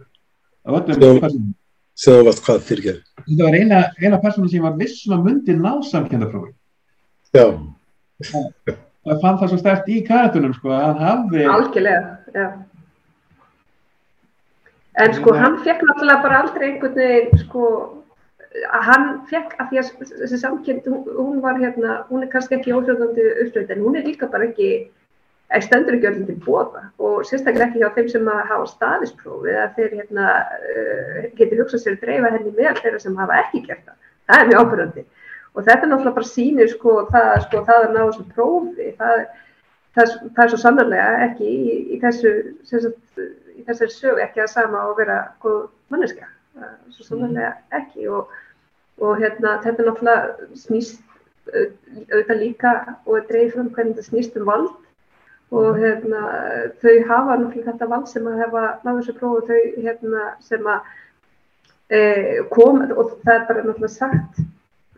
[1.98, 2.22] Það var öllum personum.
[2.22, 3.02] Sem þú varst hvað fyrir gerð?
[3.26, 6.54] Þetta var eina, eina persona sem var vissum að myndi ná samkynnaplóði.
[7.32, 7.46] Já.
[8.22, 12.46] Það það fann það svo stert í karatunum sko að hann hafði algjörlega, já
[15.02, 17.68] en sko hann fekk náttúrulega bara aldrei einhvern veginn sko
[18.76, 22.74] að hann fekk að því að þessi samkjönd hún var hérna, hún er kannski ekki
[22.76, 24.68] óhljóðandi uppstönd en hún er líka bara ekki
[25.52, 29.66] ekki stendur ekki öllum til bóða og sérstaklega ekki hjá þeim sem hafa staðisprófi eða
[29.76, 30.28] þeir hérna
[30.72, 33.98] uh, getur hugsað sér að dreifa henni með þeirra sem hafa ekki gert það,
[34.30, 35.04] það er mjög ábyrgandi
[35.52, 39.24] og þetta er náttúrulega bara sínir sko það, sko, það að ná þessu prófi það,
[39.96, 42.34] það, það er svo sannarlega ekki í, í þessu
[43.66, 46.30] þessari sög ekki að sama og vera góð manneska
[46.92, 48.32] svo sannarlega ekki og,
[49.02, 51.02] og hérna þetta er náttúrulega snýst
[51.52, 52.72] auðvitað líka
[53.04, 54.72] og dreifð fram hvernig þetta snýst um vald
[55.52, 56.22] og hérna
[56.80, 60.90] þau hafa náttúrulega þetta vald sem að hefa náðu þessu prófi þau hérna sem að
[61.92, 62.00] e,
[62.54, 64.42] kom og það er bara náttúrulega sagt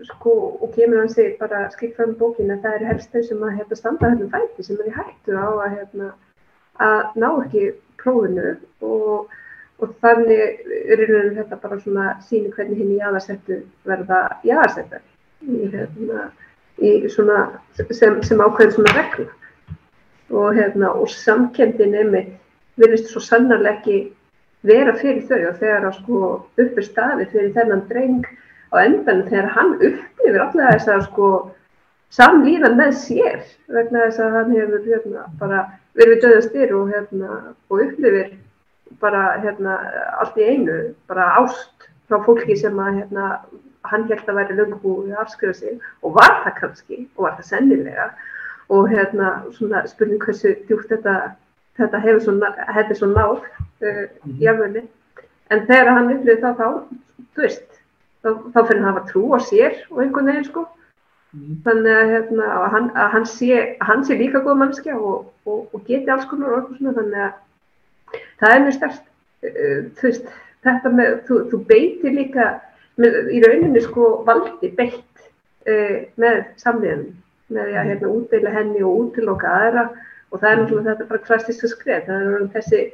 [0.05, 3.43] sko, og kemur hann sig bara skrikt fram bókin að það er helst þau sem
[3.43, 6.11] að hérna, standa þessum fæti sem er í hættu á að, hérna,
[6.87, 7.65] að ná ekki
[8.03, 8.55] prófinu.
[8.85, 9.31] Og,
[9.83, 15.03] og þannig er þetta hérna bara svona síni hvernig hinn í aðarsettu verða í aðarsettar
[15.49, 16.29] í, hérna,
[16.79, 17.41] í svona,
[17.79, 19.31] sem, sem ákveðin svona regla
[20.31, 22.33] og, hérna, og samkendin einmitt
[22.81, 23.99] vilist svo sannarlega ekki
[24.67, 25.43] vera fyrir þau.
[25.51, 26.21] Og þegar að sko
[26.65, 28.25] uppur staði fyrir þennan dreng
[28.75, 31.29] á endan þegar hann upplifir allega þess að sko
[32.15, 33.43] samlíðan með sér
[33.75, 35.65] vegna þess að hann hefur hérna, bara
[35.99, 38.35] verið döðastir og, hérna, og upplifir
[39.03, 39.79] bara hérna,
[40.23, 40.79] allt í einu,
[41.11, 43.31] bara ást frá fólki sem að hérna,
[43.91, 45.81] hann held að væri lögubúið að afskrifa sig.
[46.03, 48.07] Og var það kannski og var það sennilega
[48.69, 51.35] og hérna svona spurning hversu djúkt þetta,
[51.79, 54.37] þetta hefur svona, þetta er svo nátt uh, mhm.
[54.41, 54.85] í afvölinni
[55.53, 56.69] en þegar hann upplifir það þá,
[57.35, 57.81] þú veist,
[58.25, 60.65] þá, þá fyrir hann að hafa trú á sér og einhvern veginn sko
[61.35, 61.57] mm.
[61.67, 65.67] þannig að, hérna, að, hann, að hann, sé, hann sé líka góð mannskja og, og,
[65.75, 69.03] og geti alls konar og eitthvað svona þannig að það er mjög stærst
[69.51, 70.31] uh, þú veist,
[70.65, 72.49] þetta með, þú, þú beitir líka
[73.01, 75.29] með, í rauninni sko valdi beitt
[75.69, 77.13] uh, með samliðanum
[77.53, 79.87] með því að hérna útdeila henni og útiloka aðra.
[80.33, 82.85] Og það er náttúrulega þetta bara klassíska skref, það er þessi,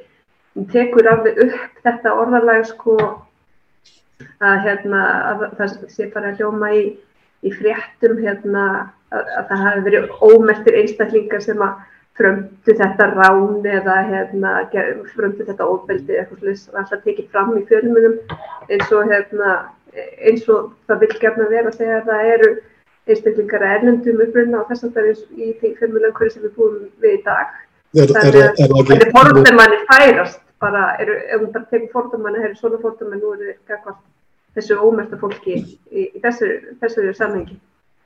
[0.72, 2.96] tekur alveg upp þetta orðalag sko
[4.44, 6.82] að hérna að það sé bara hljóma í,
[7.46, 8.64] í fréttum hérna
[9.14, 11.78] að, að það hafi verið ómertir einstaklingar sem að
[12.20, 14.54] frömdu þetta rán eða hérna,
[15.14, 18.18] frömdu þetta ofbeldi eitthvað slúðis og alltaf tekið fram í fjölmunum
[18.68, 19.54] eins og hérna
[19.94, 22.50] eins og það vil gefna vera þegar það eru
[23.14, 26.78] einstaklingar að erlendum upprunna og þess að það er í því fjölmjölankvöri sem við búum
[27.02, 27.58] við í dag.
[27.96, 33.22] Þannig að fórtumanni færast bara, eru, ef við bara tekum fórtumanni, það eru svona fórtumanni,
[33.22, 33.96] nú er þetta
[34.58, 36.50] þessu ómerta fólki í, í þessu,
[36.82, 37.56] þessu samhengi.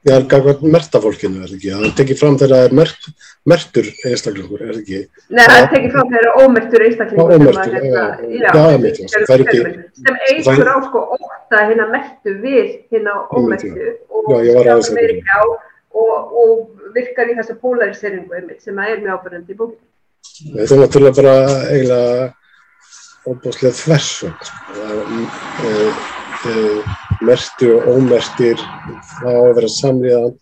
[0.05, 1.71] Já, gafið merta fólkinu, er það ekki?
[1.73, 3.07] Það tekið fram þegar það er mert,
[3.49, 4.99] mertur einstaklingur, er það ekki?
[5.33, 7.33] Nei, það tekið fram þegar það er ómertur einstaklingur.
[7.39, 9.15] Ómertur, já, já, það er mikilvægt.
[9.15, 9.63] Það er ekki...
[10.03, 16.15] Sem eigur á sko óta hérna mertu við hérna ómertu og skjáðum meiri á og,
[16.43, 19.85] og virkar í þessa polariseringu sem er mjög ábærandi í bókinu.
[20.51, 21.35] Þetta er náttúrulega bara
[21.71, 22.29] eiginlega
[23.25, 24.61] óbúslega þversum, sko.
[24.75, 25.89] Það er
[26.45, 28.61] uh, mertu og ómertir
[29.21, 30.35] þá að vera samlíðan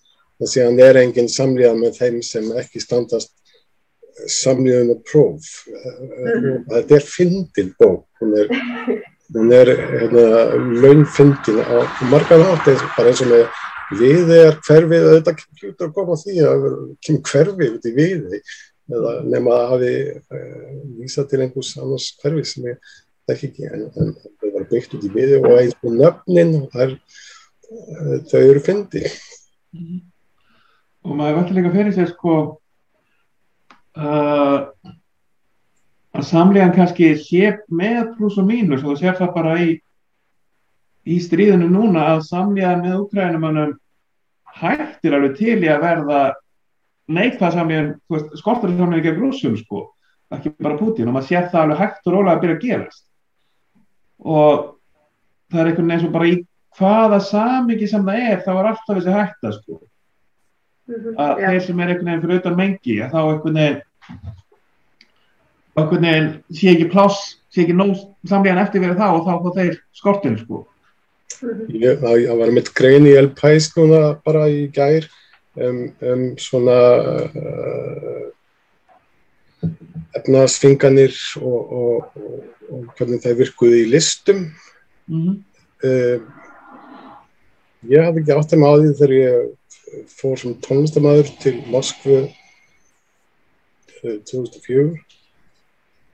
[0.42, 3.35] og síðan er enginn samlíðan með þeim sem ekki standast
[4.28, 5.50] samlíðan og próf.
[5.68, 6.64] Mm.
[6.70, 8.06] þetta er fyndin bók.
[8.22, 8.50] Hún er,
[9.35, 10.24] hún er hérna,
[10.85, 12.68] launfyndin á margar hátt.
[12.96, 13.46] Bara eins og með
[13.98, 16.66] við er hverfið auðvitað kemur að koma því að
[17.04, 18.40] kemur hverfið út í viði
[18.92, 22.94] eða nema að hafi uh, vísa til einhvers annars hverfið sem ég
[23.28, 24.14] þekk ekki en, en
[24.72, 30.00] byggt út í miði og eins og nöfnin er eh, þau eru fyndi mm.
[31.06, 32.35] og maður verður líka fyrir sér sko
[34.00, 34.58] uh,
[36.12, 39.70] að samlegan kannski sé með pluss og mínus og það sé það bara í
[41.02, 43.72] í stríðinu núna að samlegan með úkrænumannum
[44.61, 46.20] hættir alveg til í að verða
[47.12, 47.94] neikvæða samlegan
[48.38, 49.88] skortur ekki að grúsum sko
[50.32, 53.04] ekki bara Putin og maður sér það alveg hægt og rólega að byrja að gerast
[54.22, 54.68] og
[55.52, 56.37] það er einhvern veginn eins og bara í
[56.78, 59.78] hvaða samingi sem það er þá er alltaf þessi hætta sko
[60.88, 61.50] mhm, að ja.
[61.50, 63.80] þeir sem er einhvern veginn fyrir auðvitað mengi að þá einhvern veginn
[65.72, 67.96] einhvern veginn sé ekki pláss, sé ekki nóg
[68.28, 70.62] samlíðan eftir verið þá og þá fóð þeir skortin sko
[71.42, 71.66] mhm.
[71.82, 75.08] Ég, það var mitt grein í El Pais núna bara í gær
[75.61, 76.78] um, um svona
[77.32, 78.30] uh,
[80.18, 81.96] efnaðsfinganir og, og,
[82.68, 84.40] og hvernig það virkuði í listum.
[85.11, 85.37] Mm -hmm.
[85.88, 86.18] uh,
[87.90, 89.35] ég hafði ekki átt að maður því þegar ég
[90.09, 94.92] fór sem tónlistamæður til Moskvu uh, 2004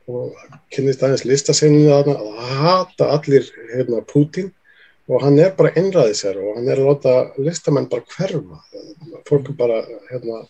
[0.08, 0.38] og
[0.72, 2.14] kynist aðeins listaseininu að
[2.62, 4.48] hata allir hérna, Putin
[5.08, 8.58] og hann er bara einræðið sér og hann er að láta listamenn bara hverfa.
[9.28, 9.78] Fólk er bara
[10.10, 10.42] hérna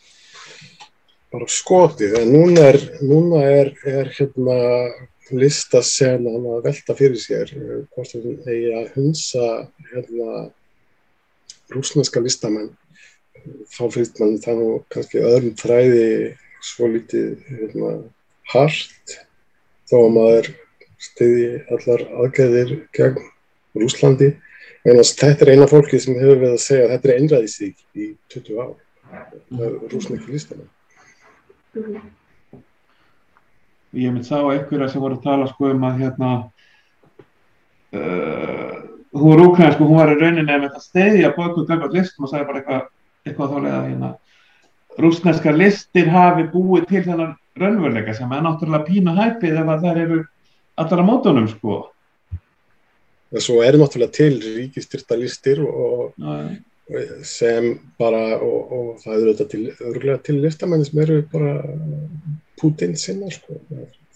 [1.32, 4.58] bara skotið en núna er, núna er, er hérna
[5.28, 7.50] listasenan að velta fyrir sér
[7.92, 9.48] hvort það eigi að hunsa
[9.90, 10.46] hérna
[11.74, 12.70] rúsneska listamenn.
[13.68, 16.06] Þá finnst mann það nú kannski öðrum þræði
[16.64, 17.92] svo litið hérna,
[18.52, 19.18] hart
[19.88, 20.50] þó að maður
[20.98, 23.20] stiði allar aðgæðir gegn
[23.78, 24.32] Rúslandi
[24.88, 28.10] en þetta er eina fólki sem hefur við að segja að þetta er einræðisík í
[28.32, 28.74] 20 ár.
[29.52, 30.77] Listamenn Mm -hmm.
[33.98, 36.30] Ég mynd sá einhverja sem voru að tala sko um að hérna
[37.96, 38.74] uh,
[39.16, 42.26] hún var úkræðin sko, hún var í rauninni með þetta stegi að bókuð gangað listum
[42.26, 42.82] og sagði bara eitthvað
[43.28, 44.10] eitthvað þálega að hérna
[44.98, 50.02] rúsneska listir hafi búið til þennan raunveruleika sem er náttúrulega pínu hæpið ef að það
[50.04, 50.18] eru
[50.78, 51.78] allar á mótunum sko.
[53.38, 56.14] Svo er náttúrulega til ríkistyrta listir og,
[57.26, 61.56] sem bara, og, og það eru þetta til, til listamenni sem eru bara
[62.58, 63.58] Putin sinna sko.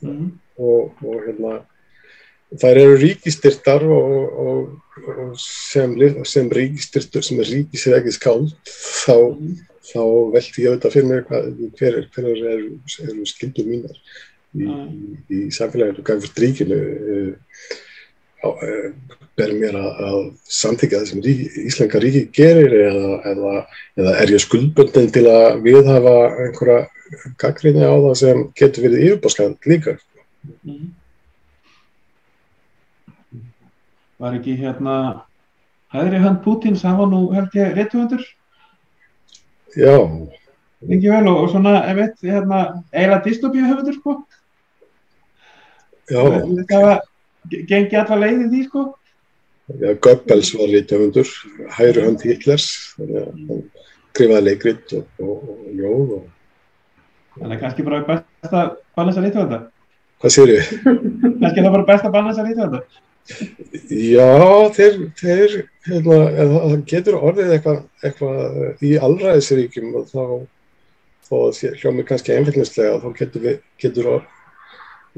[0.02, 0.32] Mm.
[0.58, 1.60] og, og hérna
[2.58, 4.72] þær eru ríkistyrtar og, og,
[5.12, 5.94] og sem,
[6.26, 9.54] sem ríkistyrtur sem er ríkisir ekki skáld þá, Mm.
[9.92, 10.02] þá
[10.34, 11.46] velti ég auðvitað fyrir mér hvað,
[11.78, 12.66] hver, hver eru,
[13.06, 15.16] eru skildur mínar í, Mm.
[15.30, 17.80] í, í samfélaginu, hvað fyrir ríkinu uh, uh,
[19.38, 21.26] ber mér að, samþykja það sem
[21.66, 23.52] Íslenska ríki gerir eða, eða,
[24.00, 26.16] eða er ég skuldbundin til að viðhafa
[26.46, 26.80] einhverja
[27.40, 29.98] gaggrinni á það sem getur verið yfirbáskand líka
[30.66, 30.88] Mm.
[34.18, 34.94] Var ekki hérna
[35.94, 38.24] hæðri hönd Pútins, hann var nú held ég réttuhundur,
[39.72, 39.94] Já,
[40.84, 42.58] ekki vel og, og svona, ef veit, hérna,
[42.92, 44.16] eiginlega dystopíu höfundur, sko.
[46.10, 46.20] já,
[46.68, 47.00] Það var,
[47.50, 48.84] gengi alla leið í því, sko.
[49.82, 51.32] já Goebbels var rítjöfundur,
[51.78, 52.68] hægri hönd Hitlers,
[54.12, 56.30] skrifaði leikrit og, og, og ljóð og
[57.32, 59.58] Þannig að kannski bara best að balansa réttuhunda.
[60.20, 60.66] hvað sér ég?
[61.40, 62.82] Kannski það bara best að balansa réttuhunda.
[63.88, 64.28] Já,
[64.76, 65.54] þeir, þeir
[65.86, 70.24] eða það getur orðið eitthvað, eitthvað í allræðisríkjum og þá,
[71.56, 74.26] sé hljómið kannski einfélginslega, þá getur, við, getur orð,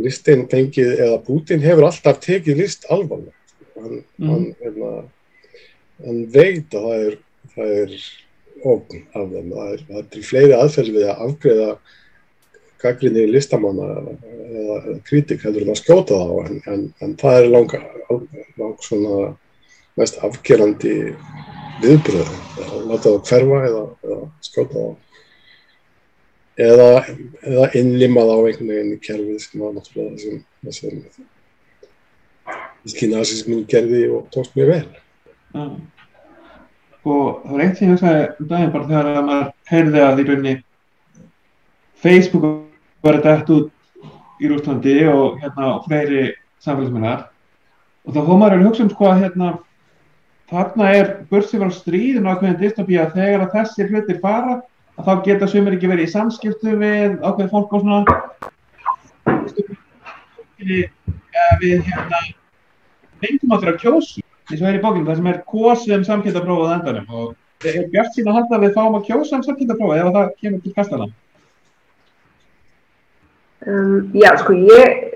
[0.01, 3.33] listin fengið, eða Putin hefur alltaf tekið list alvarlega.
[3.75, 4.29] Hann, Mhm.
[4.31, 5.05] hann, hérna,
[6.05, 7.19] hann veit að það er,
[7.57, 7.97] það er
[8.65, 9.51] ógn af þeim.
[9.53, 11.79] Það er, það er til fleiri aðferð við að afgreða
[12.85, 14.17] gaggrinni listamanna eða,
[14.61, 17.81] eða kritik heldur en að skjóta þá en, en, en það er langa,
[18.59, 19.37] lang svona
[19.97, 21.15] mest afgerandi
[21.83, 22.29] viðbröð
[22.65, 24.97] að láta það hverfa eða, eða skjóta þá
[26.61, 27.05] eða,
[27.43, 30.39] eða innlima þá einhvern veginn kerfið sem var náttúrulega þessum,
[30.69, 31.01] þessum
[33.01, 34.87] kynasismin gerði og tókst mjög vel.
[35.55, 35.65] Já.
[37.05, 40.21] Og það var eitt sem ég hugsaði um daginn bara þegar að maður heyrði að
[40.21, 40.55] í rauninni
[42.05, 42.45] Facebook
[43.05, 43.71] var þetta eftir út
[44.41, 46.25] í Rústlandi og hérna og fleiri
[46.65, 47.27] samfélagsmynnar
[48.05, 49.51] og þá hóð maður að hugsa um sko að hérna
[50.51, 54.59] þarna er bursið frá stríðin ákveðin dystopía að þegar að þessir hlutir fara
[54.99, 58.01] að þá geta sumir ekki verið í samskiptu við ákveðin fólk og svona.
[60.65, 60.87] Eh,
[61.61, 62.21] við hérna
[63.57, 66.77] áttur að kjósa eins og er í bókinu það sem er kosið um samkynntaprófið á
[66.77, 70.33] endanum og er bjart sín að halda við fáum að kjósa um samkynntaprófið ef það
[70.41, 71.09] kemur til kastana
[73.67, 75.15] Um, já, sko, ég,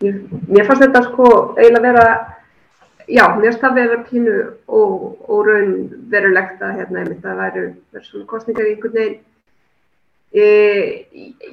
[0.00, 0.14] ég,
[0.48, 1.26] mér fannst þetta sko
[1.58, 2.04] eiginlega vera,
[3.12, 4.36] já, mér það vera pínu
[4.68, 5.74] og, og raun
[6.12, 9.20] verulegt að hérna einmitt að væru, væru svona kostningar í einhvern veginn.
[10.32, 10.44] E,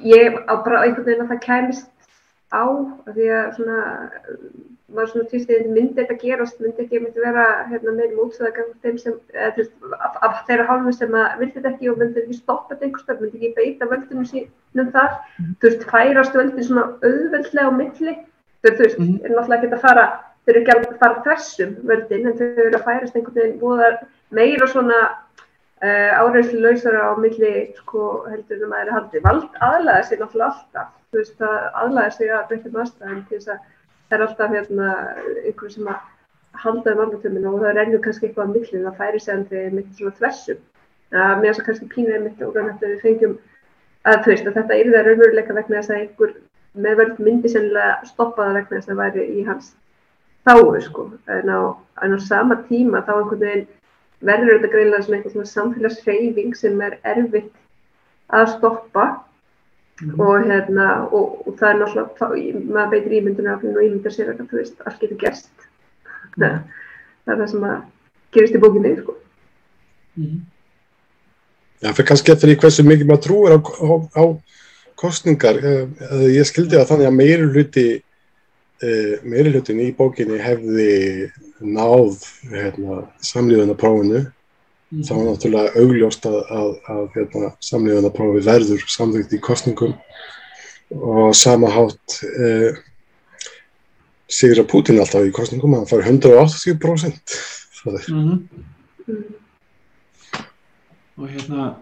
[0.08, 1.90] ég á bara einhvern veginn að það kæmist
[2.50, 3.80] á, af því að svona,
[4.90, 8.96] maður svona tvistið myndi þetta gerast, myndi ekki myndi vera hérna meiri mótsöða gafur þeim
[9.02, 12.24] sem, eða þú veist, af, af þeirra hálfu sem að vildi þetta ekki og myndi
[12.24, 15.12] ekki stoppa þetta einhverstað, myndi ekki beita völdunum sínum þar,
[15.60, 18.16] þú veist, færast völdin svona auðveldlega á milli,
[18.64, 19.14] þú veist, Mhm.
[19.22, 20.06] er náttúrulega ekki að fara,
[20.44, 23.98] þau eru ekki að fara þessum völdin, en þau eru að færast einhvern veginn búðar
[24.38, 29.26] meira svona uh, áreinslu lausara á milli, sko, heldur en að maður er haldið.
[29.26, 33.52] Vald aðlæða sig náttúrulega alltaf, þú veist, það aðlæða sig að breytta aðstæðan til þess
[33.54, 33.68] að
[34.10, 34.94] það er alltaf hérna
[35.44, 36.08] einhver sem að
[36.64, 39.92] halda um andlutumina og það rennur kannski eitthvað á millin það færi sig andri mitt
[39.96, 40.64] svona þversum
[41.10, 43.36] að mér þess að kannski pínuði mitt og rann eftir við fengjum
[44.10, 46.34] að þú veist að þetta er það raunveruleika vegna þess að einhver
[46.86, 49.70] með völd myndi sennilega stoppa það vegna þess að það væri í hans
[50.46, 51.06] þáu sko.
[51.28, 51.60] En á,
[52.02, 53.66] en á sama tíma þá einhvern veginn
[54.20, 57.52] verður þetta greinlega svona eitthvað svona samfélagshreyfing sem er erfitt
[58.28, 59.06] að stoppa.
[60.16, 64.46] Og hérna og, og það er náttúrulega, þá- maður beitir ímyndunaraflinu og ímyndar sér að
[64.48, 65.66] þú veist, allt getur gerst.
[66.38, 66.54] Það,
[67.26, 67.82] það er það sem að
[68.32, 69.16] gerist í bókinni sko.
[71.80, 74.24] Já, fyrir kannski eftir því hversu mikið maður trúir á, á, á
[75.00, 75.60] kostningar.
[75.60, 77.86] Eh, eh, Ég skildi það þannig að meiri hluti,
[78.82, 82.20] eh, meiri hlutin í bókinni hefði náð
[82.50, 84.26] hérna, samlíðunarprófinu.
[84.90, 89.92] Það var náttúrulega augljóst að, að, að hérna, samlíðunarprófi verður samþýtt í kostningum
[90.90, 92.80] og sama hátt eh,
[94.30, 97.38] sigur að Putin alltaf í kostningum, hann fær 180%.
[97.80, 98.66] Það er, Mhm.
[99.10, 99.22] Mm.
[101.18, 101.76] og hérna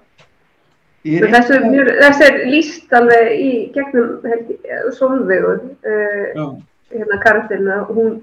[1.04, 4.24] Men þessu, er mjög, þessu er líst alveg í gegnum
[4.96, 6.46] Solveigur, uh, já,
[6.92, 8.18] hérna karakterina, hún,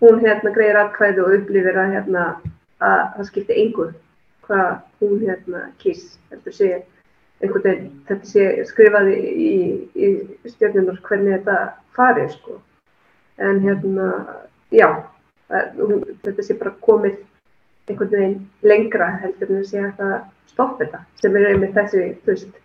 [0.00, 2.24] hún hérna greiðir atkvæði og upplifir að hérna
[2.80, 3.92] að það skipti engur
[4.46, 6.70] hvað hún hérna kiss, heldur sé
[7.40, 9.52] einhvern veginn, þetta sé skrifaði í,
[9.96, 10.08] í
[10.52, 11.56] stjórnunar hvernig þetta
[11.96, 12.58] farið sko.
[13.40, 14.08] En hérna,
[14.74, 14.88] já,
[15.78, 17.16] hún, þetta sé bara komið
[17.88, 20.16] einhvern veginn lengra heldur en þessi hægt að
[20.52, 22.60] stoppa þetta sem er einmitt þessi, þú veist,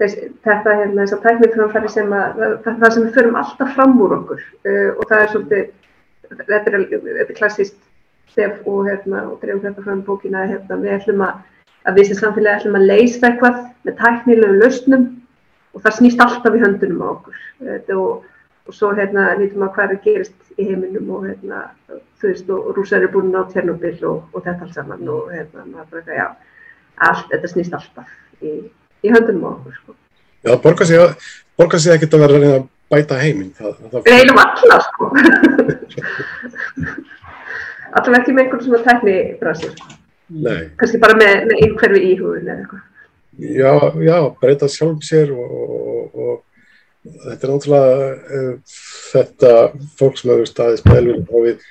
[0.00, 4.14] þetta hérna þess að tækniframfæri sem að, það, það sem við förum alltaf fram úr
[4.18, 5.66] okkur uh, og það er svolítið,
[6.30, 6.86] þetta er,
[7.24, 7.76] er klassíst
[8.34, 11.42] stef og hérna og drefum þetta fram bókina hérna við ætlum að,
[11.88, 15.10] að við sem samfélagi ætlum að leysa eitthvað með tæknilegu lausnum
[15.72, 17.40] og það snýst alltaf í höndunum á okkur.
[17.60, 18.24] Þetta og
[18.66, 21.62] og svo hérna lítum að hvað er að gerist í heiminum og hérna
[22.18, 25.66] þú veist og rúsar eru búin á Tjernobyl og, og þetta allt saman og hérna
[25.68, 26.26] maður bara eitthvað já
[27.08, 28.54] allt, þetta snýst alltaf í,
[29.04, 29.96] í höndunum á okkur sko.
[30.46, 31.28] Já, borgar sig,
[31.58, 33.52] borgar sig ekkert að vera að að bæta heiminn
[34.06, 35.10] Við heilum alla sko.
[37.96, 39.72] Allavega ekki með einhvern svona tækni brasir
[40.26, 42.84] kannski bara með, með einhverfi íhugun eða eitthvað.
[43.36, 48.06] Já, já, breyta sjálf sér og, og, og þetta er náttúrulega
[48.38, 48.76] uh,
[49.12, 49.50] þetta
[49.98, 51.66] fólk sem hefur staðið spilur og við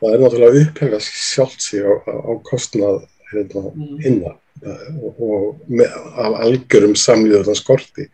[0.00, 3.98] það er náttúrulega upphefða sjálft sig á, á kostnað hérna, mm.
[4.08, 8.06] inna uh, og, með, af algjörum samlíður skorti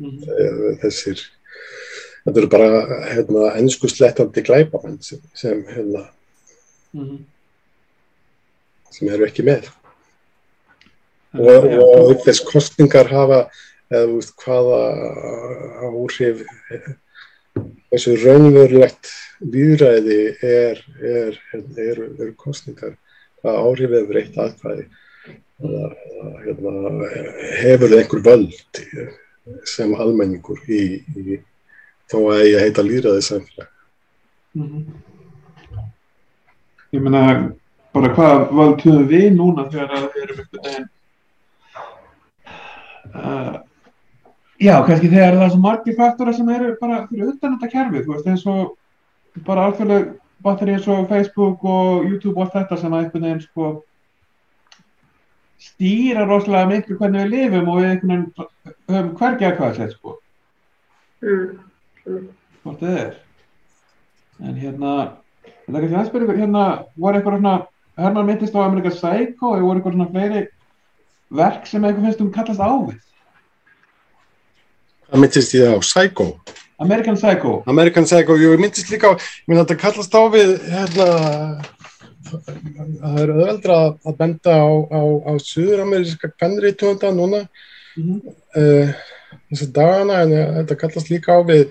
[0.00, 0.16] mm.
[0.24, 1.20] uh, þessir
[2.24, 2.82] þetta eru bara
[3.12, 6.06] hérna, ennsku slettandi glæbamenn sem, sem hérna
[6.96, 7.20] mm.
[8.96, 9.70] sem eru ekki með
[11.34, 13.44] og, og þess kostningar hafa
[13.92, 14.80] eða veist hvaða
[15.84, 16.42] áhrif
[17.92, 19.10] þessu raunverulegt
[19.44, 22.96] výðræði er, er, er, er kostningar,
[23.42, 24.86] hvaða áhrif hefur eitt aðkvæði
[25.62, 25.90] eða,
[26.44, 27.10] hérna,
[27.60, 28.80] hefur einhver völd
[29.68, 31.38] sem almenningur í, í
[32.10, 33.68] þá að ég heita líraði samfélag
[34.54, 35.02] mm -hmm.
[36.94, 37.52] Ég menna
[37.92, 40.88] bara hvað völd höfum við núna þegar við erum einhvern veginn
[43.14, 43.54] uh,
[44.60, 48.04] Já, kannski þegar það er svo margir faktora sem eru bara fyrir utan þetta kerfið,
[48.04, 48.76] þú veist, eins og
[49.46, 53.42] bara alþjóðlega batteri eins og Facebook og YouTube og allt þetta sem að einhvern veginn
[53.42, 53.70] sko
[55.64, 58.48] stýra rosalega miklu hvernig við lifum og við einhvern veginn
[58.88, 60.16] höfum hvergi að hvað sér sko.
[61.24, 62.26] Mm.
[62.64, 63.14] Hvort þið er.
[64.44, 64.92] En hérna,
[65.44, 66.64] þetta er kannski aðspyrjum, hérna
[67.00, 67.54] voru eitthvað svona,
[67.94, 70.44] Herman myndist á Amerika Psycho, eða voru eitthvað svona fleiri
[71.34, 73.00] verk sem eitthvað finnst um kallast ávið.
[75.08, 76.28] Það myndist ég á Psycho.
[76.84, 77.54] American Psycho.
[77.70, 81.08] American Psycho, jú, ég myndist líka á, ég myndi að þetta kallast á við, hérna,
[82.28, 88.20] það er öðvöldra að benda á, á, á suður-ameríska pennriðtjónda núna mm -hmm.
[88.60, 88.94] uh,
[89.50, 91.68] þessi dagana, en þetta kallast líka á við,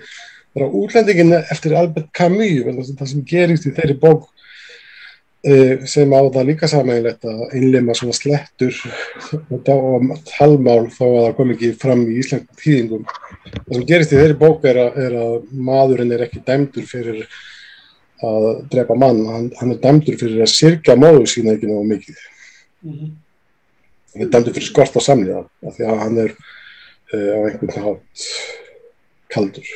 [0.54, 4.30] útlendingin eftir Albert Camus, það sem gerist í þeirri bók
[5.44, 8.78] Eh, sem á það líka samægilegt að innleima svona slettur
[9.52, 9.58] og
[10.30, 13.02] talmál þó að það kom ekki fram í íslenskum tíðingum.
[13.50, 15.34] Það sem gerist í þeirri bók er að, er að
[15.68, 17.26] maðurinn er ekki dæmdur fyrir
[18.30, 22.24] að drepa mann, hann, hann er dæmdur fyrir að sirkja móðu sína ekki náðu mikið.
[22.84, 23.14] Mm -hmm.
[24.14, 26.34] Hann er dæmdur fyrir skort á samlíða af því að hann er
[27.14, 28.28] uh, á einhvern hát
[29.34, 29.68] kaldur.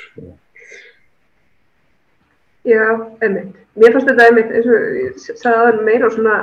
[2.69, 2.85] Já,
[3.23, 3.55] einmitt.
[3.79, 6.39] Mér fannst þetta einmitt, eins og ég sagði aðeins meira og svona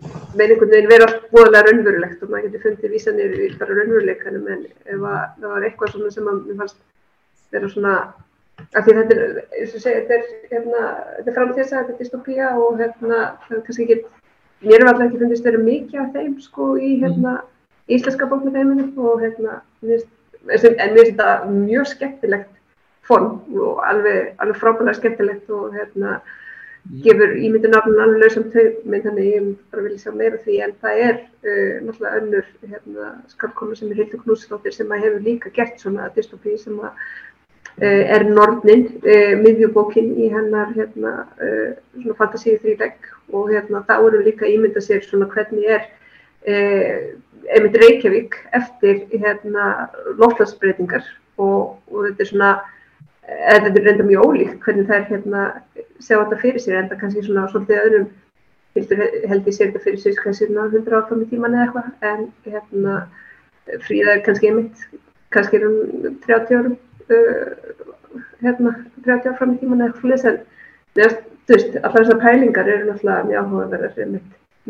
[0.00, 4.62] með einhvern veginn vera búinlega raunverulegt og maður getur fundið vísanir í bara raunveruleikanum en
[4.68, 6.78] ef að, það var eitthvað svona sem að mér fannst
[7.52, 7.94] vera svona,
[8.74, 10.84] af því þetta er, eins og segja, þetta er, hérna,
[11.16, 13.98] þetta er framtíðsa, þetta er dystopía og hérna, það er kannski ekki,
[14.66, 17.36] mér er alltaf ekki fundist vera mikið af þeim sko í hérna
[17.90, 22.56] íslenska bókmyndheiminu og hérna, en mér finnst þetta mjög skemmtilegt
[23.10, 27.00] form og alveg, alveg frábæðilega skemmtilegt og hérna mm.
[27.04, 31.16] gefur ímyndunafnun alveg lausam taugmynd þannig ég bara vilja sjá meira því en það er
[31.18, 36.10] uh, náttúrulega önnur hérna, skapkona sem er Hildur Knúsdóttir sem að hefur líka gert svona
[36.16, 37.10] dystopí sem að
[37.78, 41.70] er Nornin uh, miðjubókin í hennar hérna, uh,
[42.02, 45.88] svona fantasíu þrýlegg og hérna þá eru líka ímynda sér svona hvernig er
[47.52, 51.04] einmitt Reykjavík eftir hérna loftlagsbreytingar
[51.36, 52.50] og, og þetta er svona
[53.30, 55.44] en þetta er reynda mjög ólíkt hvernig þær hérna
[56.02, 56.78] sjá þetta fyrir sér.
[56.80, 58.08] En það kannski svona svolítið öðrum
[59.30, 61.90] held ég sér þetta fyrir sér kannski svona 100 áfram í tíman eða eitthvað.
[62.10, 62.96] En hérna
[63.86, 64.86] fríða er kannski einmitt
[65.34, 66.78] kannski er um 30 árum
[68.44, 70.40] hérna 30 áfram í tíman eða eitthvað en
[71.46, 74.12] þú veist, allar þessar pælingar eru náttúrulega mjög áhugaverðar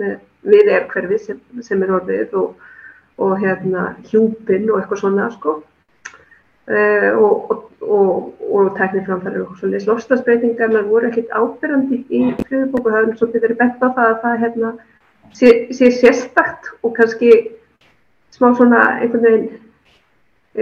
[0.00, 2.68] með við er hverfið sem, sem er orðið og,
[3.20, 5.58] og hérna hjúpin og eitthvað svona sko.
[6.70, 13.16] Uh, og, og, og, tækniframfæri og svolítið lofslagsbreytingarnar voru ekkert ábyrgandi í fröðubóku, það hefur
[13.18, 14.70] svolítið verið bett á það að það hérna,
[15.34, 17.32] sé, sé sérstakt og kannski
[18.36, 19.48] smá svona einhvern veginn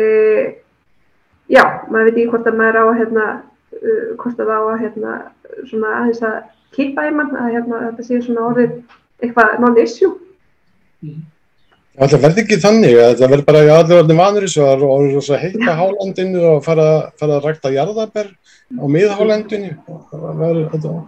[0.01, 0.47] uh,
[1.53, 3.27] já, maður veit ekki hvort að maður á að hérna,
[3.79, 5.17] uh, hvort að það á að hérna,
[5.71, 6.39] svona aðeins að
[6.77, 8.77] kippa í mann að hérna, þetta sé svona orðið
[9.25, 10.15] eitthvað non-issue.
[11.03, 11.27] Mm.
[11.99, 14.45] Það verði ekki þannig að það verði bara allir orðin vanur
[14.87, 16.85] og heita hálandinu og fara,
[17.19, 18.29] fara að rækta jarðabær
[18.79, 19.73] á miðhálandinu.
[20.13, 21.01] Það,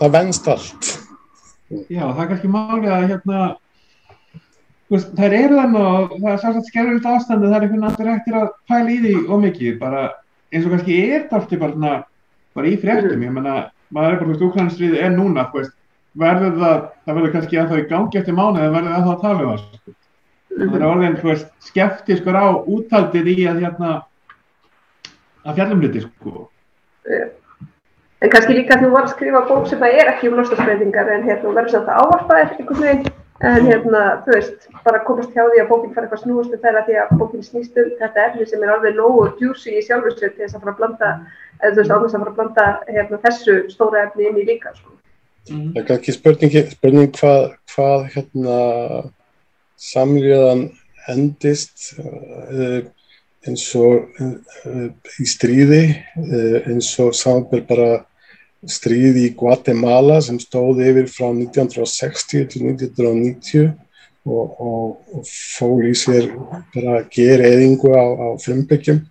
[0.00, 0.88] það venst allt.
[1.68, 3.42] Já, það er kannski máli að hérna,
[4.92, 8.38] veist, þær eru þannig og það er sérstænt skerðurist ástandi, það er einhvern veginn eftir
[8.38, 10.04] að pæla í því ómikið, bara
[10.52, 11.94] eins og kannski er það alltaf bara,
[12.56, 13.56] bara í fréttum, ég menna,
[13.94, 15.74] maður er bara, þú veist, úkvæðanstriði er núna, veist,
[16.18, 19.08] verður það, það verður kannski að það í gangi eftir mánu eða verður það að
[19.08, 19.96] það tala um það, sko.
[20.58, 23.90] Það er orðin, þú veist, skeftiskur á úttaldið í að hérna,
[25.44, 26.48] að fjallum hluti, sko.
[28.18, 31.28] En kannski líka þú var að skrifa bók sem það er ekki um lostasbreytingar en
[31.28, 35.44] hérna verður samt að ávarpa þér einhvern veginn en hérna, þú veist, bara komast hjá
[35.44, 38.46] því að bókinn fara eitthvað snúast við þeirra því að bókinn snýst um þetta efni
[38.50, 41.10] sem er alveg nógu djúsi í sjálfsveit til þess að fara að blanda,
[41.60, 44.74] eða þú veist, ánveg að fara að blanda hérna, þessu stóra efni inn í líka,
[44.74, 44.96] sko.
[45.48, 45.70] Mm.
[45.76, 48.58] Það er kannski spurning, spurning hvað, hvað hérna
[49.78, 50.66] samlíðan
[51.08, 52.82] endist uh,
[53.46, 54.88] eins og uh,
[55.22, 57.90] í stríði uh, eins og samanbel bara
[58.66, 63.68] stríði í Guatemala sem stóði yfir frá 1960 til 1990
[64.28, 66.32] og, og, og fól í sér
[66.74, 69.04] bara gerðingu á, á frumbyggjum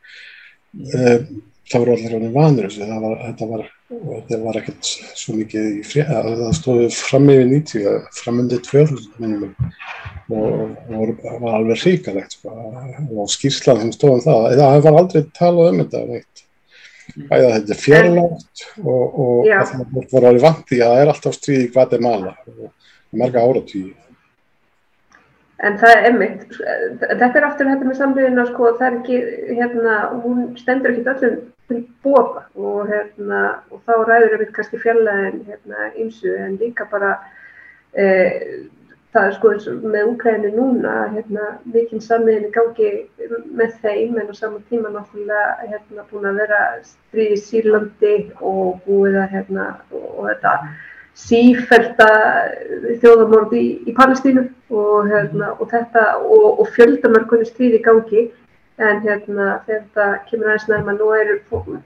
[1.68, 5.84] það voru allir alveg vanur það var, þetta var þetta var ekkert svo mikið í
[5.88, 9.54] frétt það stóði fram yfir 90 framöndið 2000 minnum
[10.28, 12.52] og, og var alveg hríkalegt sko.
[12.52, 16.44] og skýrslan sem stóðum það það var aldrei talað um þetta veit.
[17.28, 21.38] Bæða þetta er fjarlátt og, og það var alveg vant í að það er alltaf
[21.38, 22.68] stríð í Guatemala og
[23.18, 23.96] marga áratvíði
[25.66, 26.58] En það er emmitt,
[27.02, 29.22] þetta er aftur þetta með samlýðina, sko, það er ekki,
[29.58, 33.40] hérna, hún stendur ekki öllum til bóða og, hérna,
[33.74, 37.16] og þá ræður einmitt kannski fjallæðin, hérna, ymsu, en líka bara,
[37.98, 38.06] e,
[39.18, 42.92] það er sko eins og með Úkræni núna, hérna, mikinn samlýðin í gangi
[43.58, 48.14] með þeim, en á saman tíma náttúrulega, hérna, búin að vera stríð í Sýrlandi
[48.46, 49.66] og búið að, hérna,
[49.98, 50.54] og, þetta,
[51.18, 52.10] sífælda
[53.02, 58.28] þjóðamorð í, í Palestínu og, hérna, og þetta og, og fjöldamörkunni stríð í gangi.
[58.78, 61.40] En hérna þetta kemur aðeins nærma nú eru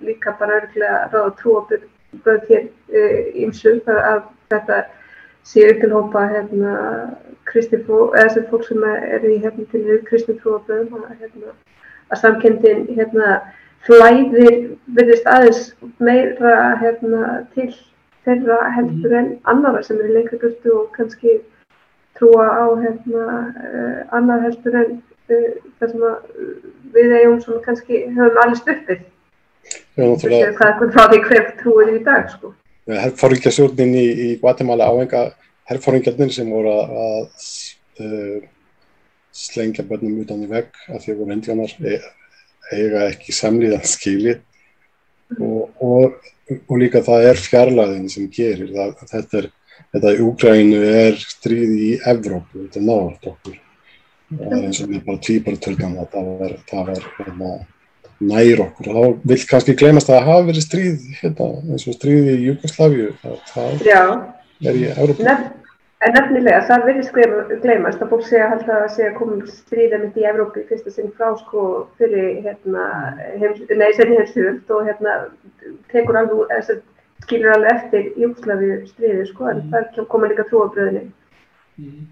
[0.04, 2.66] líka bara örgulega ráð og trúabröð hér
[3.46, 4.82] ímsu e, að þetta
[5.44, 6.76] sé upp til hópa hérna
[7.50, 11.56] kristifó, eða sem fólk sem er í hérna til kristifróabröðum að hérna
[12.12, 13.40] að samkendin hérna
[13.88, 15.64] flæðir verðist aðeins
[16.04, 17.72] meira hérna til
[18.26, 21.40] þeirra heldur en annara sem eru lengur burtu og kannski
[22.20, 23.26] trúa á hérna,
[23.58, 24.92] uh, annar heldur en
[25.32, 25.48] uh,
[25.80, 26.04] það sem
[26.94, 29.06] við eigum svona kannski höfum allir stuppið.
[29.96, 32.54] Það er eitthvað frá því hver trúir í dag sko.
[32.90, 35.28] Herrfóringasjórnin í, í Guatemala áhenga
[35.70, 37.28] herrfóringarnir sem voru að
[38.02, 38.40] uh,
[39.32, 42.00] slengja börnum utan í vegg að því að voru indjánar e,
[42.76, 44.42] eiga ekki samlíðan skilið.
[45.40, 46.18] Og, og
[46.68, 49.50] og líka það er fjarlæðin sem gerir það, þetta er,
[49.96, 53.60] þetta í Úgrænu er stríði í Evrópu, þetta er náðart okkur.
[54.32, 57.54] Það er eins og við bara tvíbartöldan að það var, það var hérna,
[58.22, 61.98] nær okkur og þá vil kannski glemast að það hafi verið stríð hérna, eins og
[61.98, 65.50] stríði í Jugosláfiu það, það er í Evrópu Nefn,
[66.02, 67.18] En nefnilega, það verðist
[67.62, 71.12] gleymast að fólk segja að það sé að koma stríða mitt í Evrópi fyrsta sinn
[71.18, 71.66] frá sko
[72.00, 72.86] fyrir hérna,
[73.38, 75.14] heim, nei, senni heimstöðult og hérna
[75.94, 76.82] tekur alveg, þess að
[77.28, 79.76] skilur alveg eftir Júkslavi stríði sko, en mm.
[79.76, 81.04] það koma líka trúabröðinni.
[81.78, 82.10] Mm.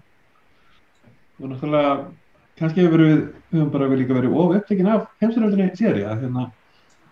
[1.40, 1.96] Og náttúrulega,
[2.60, 6.48] kannski hefur við, við höfum bara líka verið of upptekinn af heimstöðultinni séri að hérna,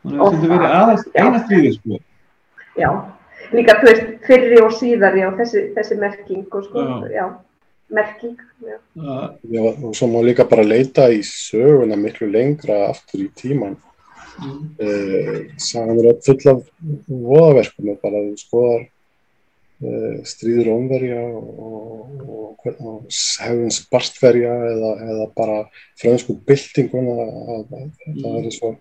[0.05, 2.03] það hefur verið aðeins eina stríði sko.
[2.79, 2.91] Já
[3.55, 7.27] líka þú veist fyrri og síðar já, þessi, þessi merking og sko, já, já
[7.89, 8.77] merking já.
[9.49, 13.79] já, og svo má líka bara leita í söguna miklu lengra aftur í tíman
[14.43, 14.61] mm.
[14.85, 16.63] eh, sagan er full af
[17.09, 18.87] voðaverkum og bara skoðar
[20.27, 21.49] stríður omverja og,
[22.27, 23.05] og, og
[23.45, 25.59] hefðins barstverja eða, eða bara
[26.01, 27.15] fransku byltinguna
[27.71, 28.79] það er eins og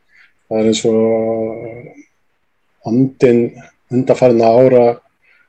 [0.47, 0.95] það er eins og
[2.89, 3.43] andin
[3.93, 4.85] undarfærna ára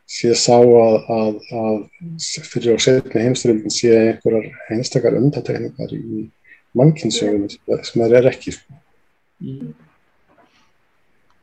[0.08, 6.28] sé sá að, að, að fyrir og setni heimstyrildin sé einhverjar einstakar undatekningar í
[6.76, 8.80] mannkynnssögunum sem það er ekki sko.
[9.44, 9.74] mm.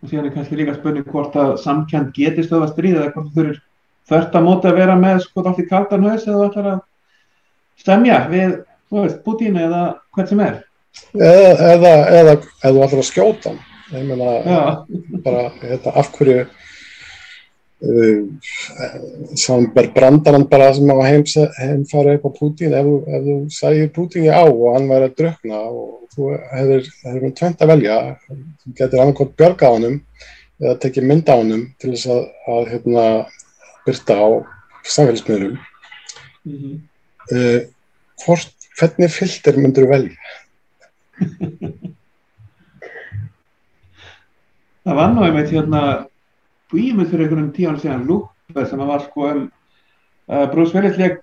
[0.01, 3.39] og síðan er kannski líka spurning hvort að samkjönd geti stöða stríð eða hvort þú
[3.39, 3.63] þurfir
[4.09, 6.81] þörft að móta að vera með sko allt í kaldan haus eða ætlar að
[7.81, 8.57] stemja við,
[8.89, 9.85] þú veist, Putin eða
[10.15, 10.59] hvert sem er.
[11.15, 12.35] Eða, eða, eða,
[12.69, 13.55] ætlar að skjóta
[13.93, 14.85] ég meina
[15.23, 16.45] bara, hérna, af hverju
[19.37, 24.31] samber brandarann bara sem á heimfara upp á Putin ef, ef þú sæðir Putin í
[24.31, 29.03] á og hann væri að drökna og þú hefur, hefur tvent að velja þú getur
[29.03, 29.99] annarkot björga á hannum
[30.63, 32.23] eða tekið mynda á hannum til þess að,
[32.55, 33.05] að hérna,
[33.85, 34.27] byrta á
[34.83, 35.57] samfélagsmiðlum
[36.45, 36.75] mm -hmm.
[37.31, 37.59] uh,
[38.25, 40.17] hvort, hvernig fylgter myndur þú velja?
[44.85, 45.81] Það var náðu með hérna
[46.71, 49.41] búið fyrir einhvern tíðan síðan lúpið sem var sko um
[50.29, 51.21] uh, Bruce Willis leik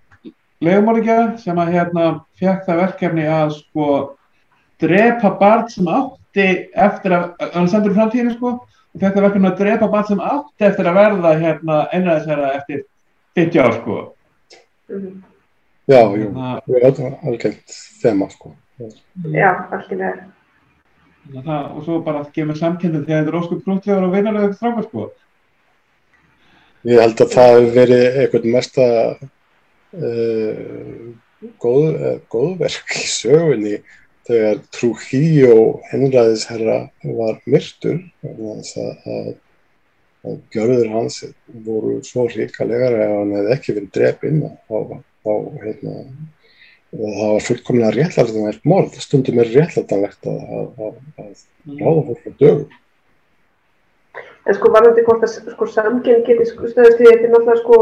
[0.62, 2.04] legumorðingja sem að hérna
[2.38, 3.86] fekk það verkefni að sko
[4.82, 8.54] drepa barn sem átti eftir að, hann sendur framtíðinu sko
[9.00, 12.82] það verkefni að drepa barn sem átti eftir að verða hérna einræðisverða eftir
[13.38, 14.00] 50 ár sko.
[14.92, 15.22] Mm.
[15.90, 17.56] Já, jú, það er alveg
[18.02, 18.52] þema sko.
[19.32, 20.28] Já, algjörlega.
[21.32, 25.08] Og svo bara að gefa samkynning þegar þetta er óskup brúntlegar og vinarlega strákar sko.
[26.88, 28.86] Ég held að það hefur verið eitthvað mesta
[29.94, 31.02] uh,
[31.62, 33.76] góð, uh, góðverk í sögunni
[34.32, 35.62] þegar Trujillo
[35.92, 36.76] henræðisherra
[37.20, 38.68] var myrtur að,
[39.12, 39.32] að,
[40.26, 41.22] að gjörður hans
[41.66, 45.96] voru svo ríkalegar að hann hefði ekki verið drefinn á, á hérna
[46.92, 50.40] það var fullkomlega réttlætanlegt morð stundum er réttlætanlegt að,
[50.86, 52.78] að, að ráða fólk á dögum.
[54.42, 57.78] En sko varðandi hvort að sko samgenn geti sko stöðast því þetta er náttúrulega sko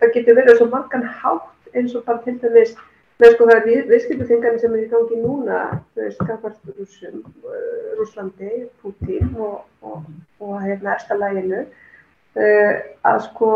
[0.00, 2.74] það getur verið svo margan hátt eins og bara til dæmis
[3.22, 5.58] með sko það er við, viðskiptuþingarnir sem er í gangi núna
[5.94, 10.08] þau er skapast rúsum uh, Rúslandi, Putin og, og,
[10.42, 12.72] og hérna ersta læginu uh,
[13.06, 13.52] að sko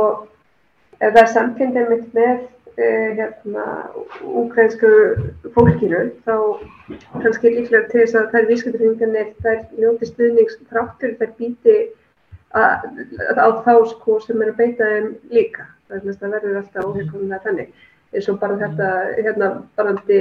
[1.00, 3.66] ef það er samgenn mitt með uh, hérna
[4.44, 4.92] ukrainsku
[5.56, 6.36] fólkinu þá
[7.18, 11.80] kannski líklega til þess að það er viðskiptuþingarnir þær ljóti stuðnings þráttur þær býti
[12.54, 15.66] á þá sko sem er að beita þeim líka.
[15.88, 17.74] Það verður alltaf óheilkominlega þannig
[18.14, 20.20] eins og bara þetta hérna barandi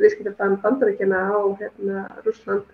[0.00, 2.64] viðskiptabann bandaríkjana á hérna Rúsland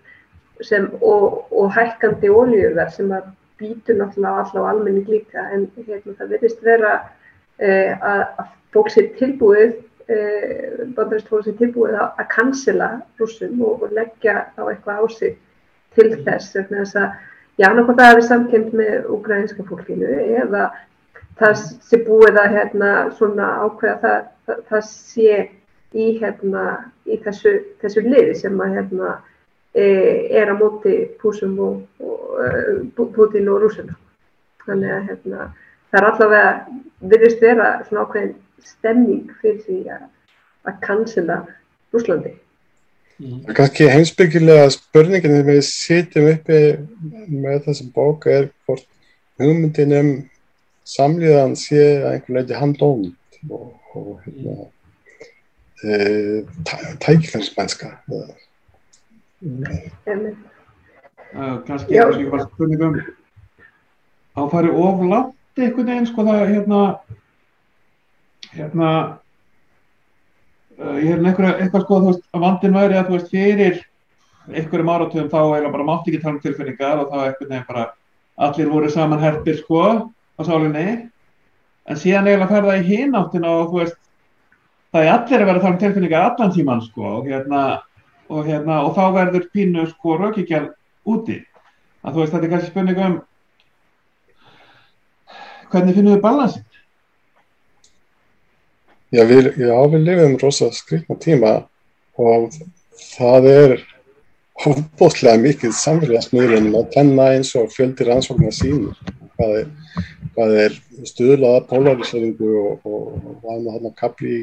[0.63, 3.27] sem og, og hækkandi ólíuverð sem að
[3.59, 5.43] býtur náttúrulega alltaf á almenning líka.
[5.51, 6.93] En hérna það verðist vera
[7.59, 9.75] eh, að, að fólk sé tilbúið
[10.11, 12.89] eh, bandaríkst fólk sé tilbúið að, að cancela
[13.19, 15.39] rúsum og, og leggja á eitthvað á sig
[15.95, 17.09] til þess þess að
[17.59, 20.11] já, náttúrulega það hefur samkend með ukrainska fólkinu
[20.43, 20.69] eða
[21.39, 25.37] það sé búið að hérna, svona ákveða það, það, það sé
[25.95, 26.65] í, hérna,
[27.07, 29.11] í þessu, þessu liði sem að hérna,
[29.75, 29.85] e,
[30.35, 33.97] er á móti Púsum og, og e, Putin og Rúsina.
[34.65, 35.49] Þannig að hérna,
[35.91, 36.79] það er allavega,
[37.13, 38.33] virðist vera svona ákveðin
[38.65, 40.09] stemning fyrir því að,
[40.65, 41.39] að cancela
[41.93, 42.33] Rúslandi.
[43.15, 43.45] Mm.
[43.55, 46.57] Kanski heimsbyggilega spurningin þegar við sitjum uppi
[47.31, 48.83] með þessum bóka er hvort
[49.39, 50.09] hugmyndin um
[50.85, 54.55] samlíðan sé að einhvern veginn handlónd og, og hérna,
[55.83, 56.43] e,
[57.03, 57.91] tækifærsmennska.
[61.67, 63.01] Kanski er það spurningum
[64.35, 66.81] að fara oflátt einhvern veginn sko það hérna
[68.55, 68.89] hérna
[70.75, 73.77] Uh, ég hef einhverja, eitthvað sko, veist, að vandin væri að þú veist, fyrir
[74.51, 77.85] einhverjum áratöðum þá eiginlega bara mátt ekki tala um tilfinningar og þá eitthvað nefn bara
[78.43, 79.83] allir voru saman herpir sko
[80.35, 80.83] á sálinni
[81.85, 83.99] en síðan eiginlega fer það í hináttina og þú veist,
[84.93, 87.61] það er allir að vera tala um tilfinningar allan tíman sko og hérna,
[88.29, 90.67] og hérna, og þá verður pínu sko raukíkjál
[91.05, 91.41] úti.
[92.05, 93.17] Að þú veist, þetta er kannski spurning um
[95.71, 96.65] hvernig finnum við balansinn?
[99.13, 101.51] Já, við, já, við lifum rosa skrifna tíma
[102.19, 102.55] og
[103.15, 103.75] það er
[104.63, 108.89] hófbótlega mikið samfélagsmiðlunum að kenna eins og fjöldir ansvokna sín
[109.37, 109.69] hvað er,
[110.35, 110.77] hvað er
[111.11, 114.37] stuðlaða polariseringu og, og hvað er hann að kapli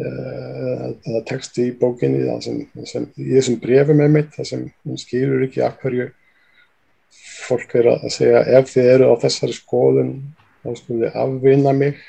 [0.00, 5.46] uh, texti í bókinni sem, sem, í þessum brefum með mitt það sem hún skýrur
[5.48, 6.10] ekki af hverju
[7.44, 10.16] fólk er að segja ef þið eru á þessari skoðun
[10.64, 12.02] þá skulum þið afvinna mig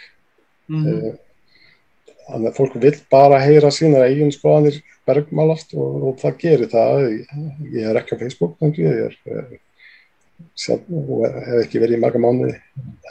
[0.72, 1.06] mm -hmm.
[1.12, 1.22] uh,
[2.26, 7.04] Þannig að fólk vil bara heyra sína eigin skoðanir bergmálast og, og það gerir það.
[7.70, 9.52] Ég er ekki á Facebook, þannig að ég er, sjálf,
[10.68, 12.56] og hef ekki verið í marga mánuði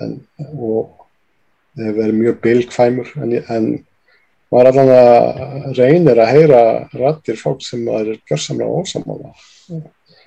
[0.03, 0.15] en,
[0.55, 1.05] og
[1.81, 3.69] hef verið mjög bilgfæmur en, en
[4.55, 6.63] maður allan að reynir að heyra
[6.95, 9.33] rættir fólk sem er gjörsamlega ósamála.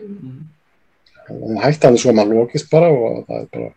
[0.08, 0.39] Mm.
[1.62, 3.70] Hættan er svo að maður lókist bara og það er bara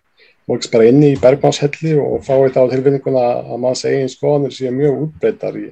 [0.50, 4.72] fólks bara inni í bergmánshelli og fá þetta á tilfinninguna að manns eigin skoðanir séu
[4.74, 5.68] mjög útbreytar í,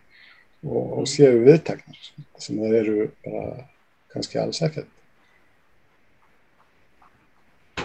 [0.66, 1.98] og, og séu viðteknar
[2.38, 3.44] sem þeir eru bara
[4.14, 4.90] kannski alls ekkert.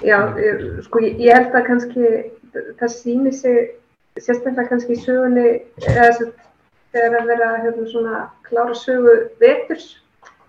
[0.04, 0.18] Já,
[0.84, 2.08] sko ég held að kannski
[2.80, 3.60] það sýnir sig
[4.20, 5.46] sérstaklega kannski í sögunni
[5.88, 6.34] eða þess að
[6.94, 9.88] þegar að vera hérna svona klára sögu veturs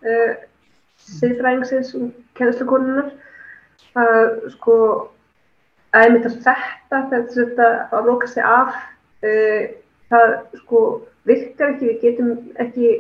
[0.05, 0.35] uh,
[1.05, 3.13] siðfræðingsins og kennslukonunar
[3.95, 4.77] að sko
[5.95, 6.37] að einmitt að
[6.91, 8.77] þetta þetta að loka sig af
[9.25, 9.65] uh,
[10.11, 10.85] það sko
[11.25, 12.93] virkar ekki, við getum ekki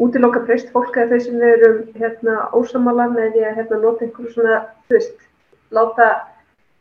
[0.00, 4.34] útiloka breyst fólk eða þau sem eru hérna ósamála með því að hérna nota einhverju
[4.34, 5.29] svona, þú veist,
[5.74, 6.08] láta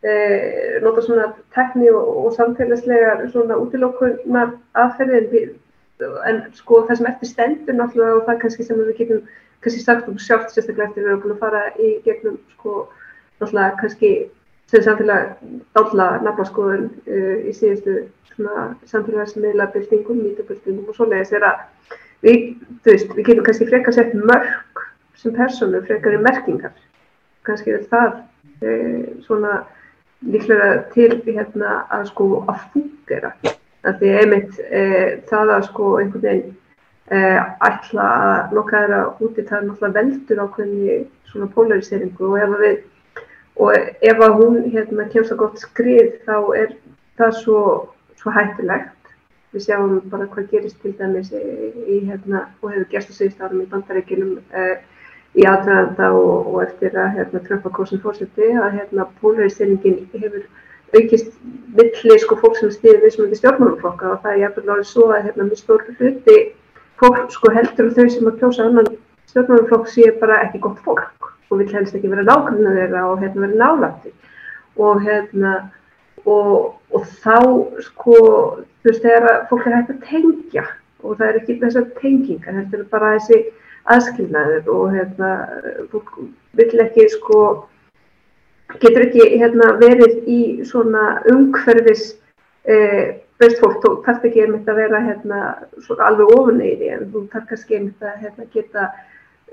[0.03, 5.55] eh, nota svona tekni og, og samfélagslega svona útilokunar aðferðin
[5.99, 9.23] en sko það sem eftir stendur náttúrulega og það kannski sem við getum
[9.63, 12.75] kannski sagt um sjálft sérstaklega eftir við erum búin að fara í gegnum sko
[13.41, 14.13] náttúrulega kannski
[14.69, 15.33] sem samfélag
[15.75, 18.03] dálla nafnaskoðun uh, í síðustu
[18.35, 21.63] svona samfélagsmiðla byltingum, mýtabyltingum og svoleiðis er að
[22.25, 22.45] við,
[22.83, 24.83] þú veist, við getum kannski frekar sett mörg
[25.19, 26.75] sem personu, frekar í merkingar.
[27.47, 28.21] Kannski er það e,
[29.25, 29.53] svona
[30.25, 33.33] líklega til hérna að sko að fungera
[33.87, 34.81] að því einmitt e,
[35.29, 36.49] það að sko einhvern veginn
[37.07, 37.21] e,
[37.69, 42.31] ætla að loka þeirra úti það er náttúrulega veldur á hvernig svona polariseringu.
[42.33, 42.77] Og ef að við
[43.59, 43.73] og
[44.11, 46.75] ef að hún hérna kemst að gott skrið þá er
[47.19, 47.63] það svo,
[48.19, 48.95] svo hættilegt
[49.53, 51.41] við sjáum bara hvað gerist til dæmis í,
[51.89, 54.75] í hérna, og hefur gerst á síðust árum í bandarækjunum uh,
[55.37, 60.47] í aðræðanda og, og eftir að hérna, Trumpa kosin fórseti að hérna, polarisýringin hefur
[60.95, 61.33] aukist
[61.77, 65.09] milli sko fólk sem stýðir við sem hefur stjórnmáluflokka og það er jæfnvel árið svo
[65.13, 66.37] að hérna með stór hluti
[67.01, 68.89] fólk sko heldur þau sem að kjósa annan
[69.29, 73.45] stjórnmáluflokk sé bara ekki gott fólk og vil helst ekki vera nákvæmlega þeirra og hérna
[73.45, 74.13] vera nálandi
[74.79, 75.53] og hérna
[76.25, 77.37] og, og þá
[77.85, 80.65] sko þú veist þegar fólk er hægt að tengja
[81.03, 83.41] og það er ekki þessar tengingar þetta er bara þessi
[83.95, 85.31] aðskilnaður og hérna
[85.91, 86.13] fólk
[86.59, 87.41] vil ekki sko
[88.81, 92.11] getur ekki hérna verið í svona umhverfis
[92.69, 95.41] eh, veist fólk, þú þarf ekki einmitt að vera hérna
[96.05, 98.89] alveg ofun í því en þú þarf kannski einmitt að hérna, geta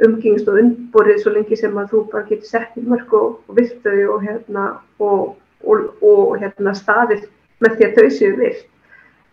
[0.05, 3.59] umgengst og unnborið svo lengi sem að þú bara getur sett í mörg og, og
[3.61, 4.68] vilt þau og hérna
[5.01, 7.26] og og, og hérna, staðir
[7.62, 8.66] með því að þau séu virt.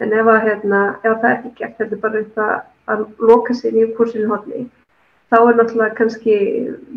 [0.02, 2.54] En ef, að, hérna, ef það er ekki gert, þetta er bara eitthvað
[2.94, 4.66] að loka sér í kursinu hodni,
[5.34, 6.36] þá er náttúrulega kannski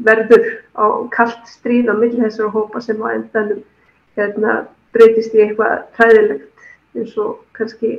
[0.05, 0.45] verður
[0.77, 3.63] á kallt stríð á milli þessar hópa sem á endanum
[4.19, 6.67] hérna, breytist í eitthvað træðilegt
[6.97, 7.97] eins og kannski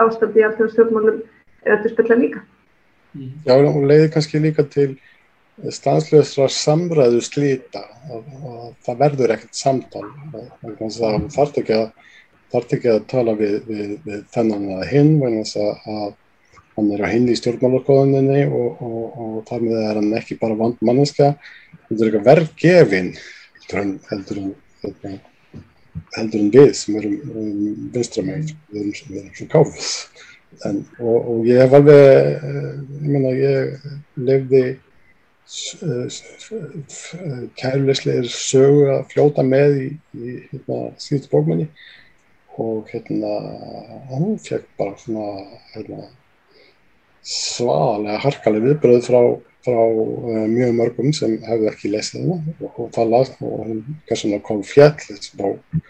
[0.00, 1.20] ástandi í alltaf stjórnmálum
[1.66, 2.42] er að spilla líka.
[3.44, 4.94] Já, og leiði kannski líka til
[5.72, 7.82] stanslösra samræðu slíta
[8.12, 10.04] og, og það verður ekkert samtal
[10.62, 11.86] það þarf ekki að
[12.52, 16.10] þarf ekki að tala við, við, við þennan að hinn þannig að
[16.76, 20.58] hann er að hinn í stjórnmálarkoðuninni og, og, og þar með er hann ekki bara
[20.58, 21.32] vand manneska
[21.88, 23.12] þetta er eitthvað verðgefin
[23.66, 24.42] heldur en heldur,
[26.38, 27.60] en við sem erum um,
[27.94, 29.92] vinstramæg við erum sem erum svo káfis
[30.64, 33.88] en, og ég hef alveg eh, ég menna ég
[34.28, 34.64] lefði
[37.60, 41.68] kærleisleir sögu að fljóta með í, í hérna, síðustu bókmenni.
[42.58, 43.32] Og hérna
[44.10, 45.26] hann fekk bara svona
[45.74, 46.08] hérna,
[47.26, 49.20] svalega harkalega viðbröð frá,
[49.66, 53.76] frá uh, mjög mörgum sem hefði ekki lesið hennar og, og það las og
[54.08, 55.84] kannski kom fjall bók.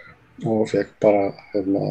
[0.44, 1.86] Og fekk bara hérna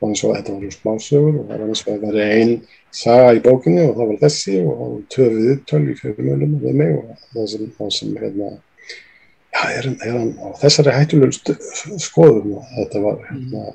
[0.00, 2.54] var eins og þetta var smásögur og það var eins og það var einn
[3.00, 7.24] saga í bókinni og það var þessi og töfið viðtöl í fjölumölum við mig og
[7.34, 8.48] það sem, það sem hérna,
[9.50, 11.56] já, er, er hann á þessari hættulegu
[12.06, 13.66] skoðum og þetta var, hérna,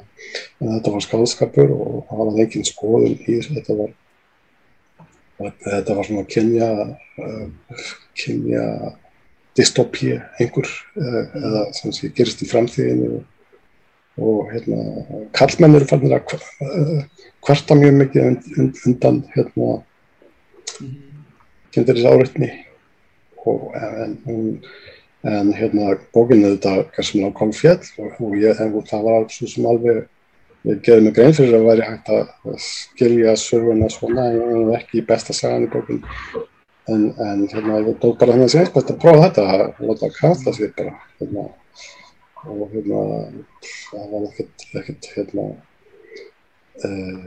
[0.63, 3.93] þetta var skadskapur og það var engin skoðum í þetta var
[5.39, 7.47] þetta var svona kynja uh,
[8.15, 8.65] kynja
[9.55, 13.23] dystopía einhver uh, eða sem sé gerist í framtíðinu
[14.15, 14.79] og hérna,
[15.35, 16.37] kallmenn eru fannir að
[17.43, 18.27] kvarta mjög mikið
[18.87, 19.81] undan hérna
[21.75, 22.51] kynntæris áreitni
[23.45, 24.15] og en,
[25.27, 29.41] en hérna bókinu þetta kannski ná kom fjall og, og, ég, og það var alls
[29.41, 30.05] sem alveg
[30.65, 35.07] ég geði mig grein fyrir að væri hægt að skilja söguna svona en ekki í
[35.07, 36.01] besta sagan í bókinu
[36.87, 40.55] en, en hérna ég tók bara þannig að segja að prófa þetta að láta kalla
[40.57, 41.45] sér bara hérna.
[42.45, 43.01] Og hérna
[43.89, 45.45] það var ekkert, ekkert hérna
[46.85, 47.23] uh,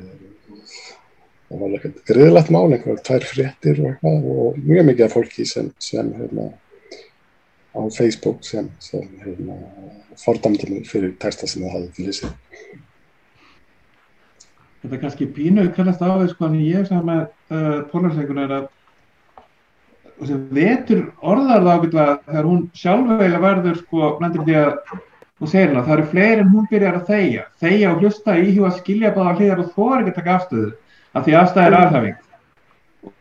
[1.49, 5.47] það var ekkert griðlegt mál, einhverjum tvær fréttir og eitthvað og mjög mikið af fólki
[5.49, 6.53] sem, sem hérna
[7.75, 9.59] á Facebook sem, sem hérna
[10.19, 12.31] fordamdi mig fyrir texta sem það hafði til þessi
[14.83, 18.57] Þetta er kannski pínu kallast á því sko en ég sem með uh, pólarsleikunum er
[18.59, 18.67] að
[20.55, 24.73] vetur orðar það ábyggilega þegar hún sjálf eiginlega verður sko blendur því að
[25.39, 27.43] og segir hann að það eru fleiri en hún byrjar að þegja.
[27.63, 30.71] Þegja og hlusta íhjúa skilja báða hlýðar og þó er ekki að taka afstöðu
[31.15, 32.17] af því afstæði er aðhæfing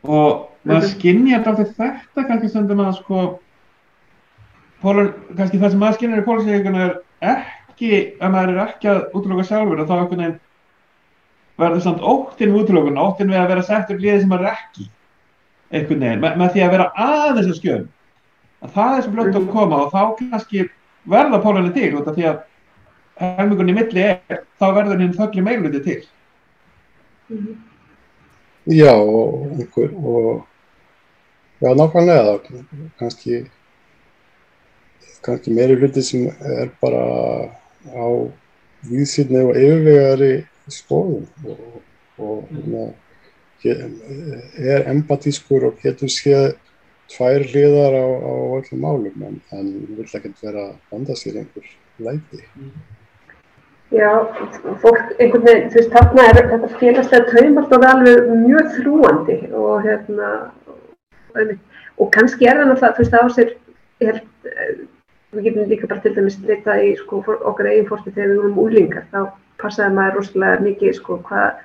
[0.03, 0.31] og
[0.67, 3.21] maður skinnja þetta kannski stundum að sko
[4.81, 6.97] pólun, kannski það sem maður skinnir í pólinsíkuna er
[7.35, 10.39] ekki að maður er ekki að útloka sjálfur og þá einhvern veginn
[11.57, 14.89] verður samt óttinn við útlokun óttinn við að vera settur líðið sem maður er ekki
[15.67, 17.87] einhvern veginn, með, með því að vera aðeins að skjöfn
[18.63, 20.67] að það er sem blögt að koma og þá kannski
[21.07, 22.43] verða pólunni til út af því að
[23.21, 26.01] helmingunni milli er þá verður hinn þöggli meilviti til.
[27.29, 27.57] -hmm.
[28.67, 30.45] Já og og
[31.61, 32.39] já nákvæmlega
[32.99, 33.45] kannski
[35.21, 37.49] kannski meiri hluti sem er bara
[37.95, 38.07] á
[38.89, 41.82] víðsýrni og yfirvegari skoðum og,
[42.18, 42.93] og mm.
[43.65, 46.55] er empatískur og getur séð
[47.11, 51.68] tvær hliðar á, á öllum málum en, en vil ekkert vera að vanda sér einhver
[52.03, 52.43] læti.
[53.95, 54.11] Já,
[54.84, 59.86] fólk, einhvern veginn, þú veist, þarna er þetta félagslega taumalt og alveg mjög þrúandi og
[59.86, 60.32] hérna,
[61.95, 63.53] og kannski er það náttúrulega, þú veist, á sér,
[64.03, 64.82] ég held,
[65.38, 68.59] við getum líka bara til dæmis leitað í sko, okkar eigin fórstu þegar við vorum
[68.65, 69.22] úlingar þá
[69.61, 71.61] passaði maður rosalega mikið sko, hvað,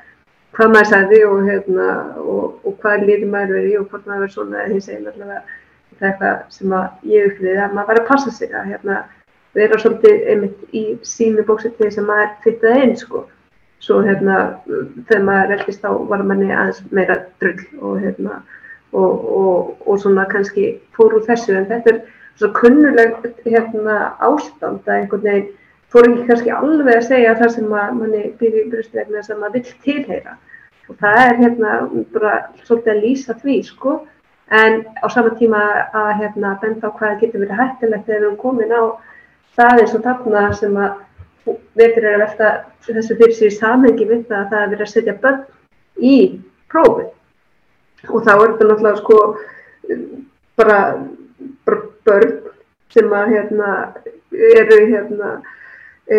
[0.56, 1.88] hvað maður sagði og, hérna,
[2.22, 5.42] og, og hvað liði maður verið og hvort maður verið svona eða hins einn allavega
[5.98, 6.72] það er eitthvað sem
[7.12, 8.96] ég upplýði að maður var að passa sig að hérna,
[9.56, 13.26] vera svolítið einmitt í sínu bóksett sem maður fyttaði einn sko.
[13.82, 14.38] Svo hérna
[15.08, 18.40] þegar maður eldist þá var manni aðeins meira drull og hérna
[18.92, 21.56] og, og svona kannski fór úr þessu.
[21.58, 22.00] En þetta er
[22.38, 25.50] svo kunnulegt hérna, ástand að einhvern veginn
[25.92, 29.60] fór ekki kannski alveg að segja það sem að manni byrja í brustlegna sem maður
[29.60, 30.38] vill tilheyra.
[30.88, 31.76] Og það er hérna
[32.14, 32.32] bara
[32.64, 33.94] svolítið að lýsa því sko.
[34.52, 35.62] En á sama tíma
[35.96, 38.82] að hérna benda á hvað getur verið hættilegt þegar við erum komin á
[39.56, 41.00] það eins og þarna sem að
[41.78, 42.50] veitur er að velta
[42.86, 45.40] þessu fyrir sér samengi við það að það er verið að setja börn
[46.12, 46.16] í
[46.72, 47.08] prófið.
[48.10, 49.18] Og þá er þetta náttúrulega sko
[50.58, 50.78] bara
[52.06, 52.38] börn
[52.92, 53.72] sem að hérna,
[54.32, 55.32] eru hérna,
[56.12, 56.18] e,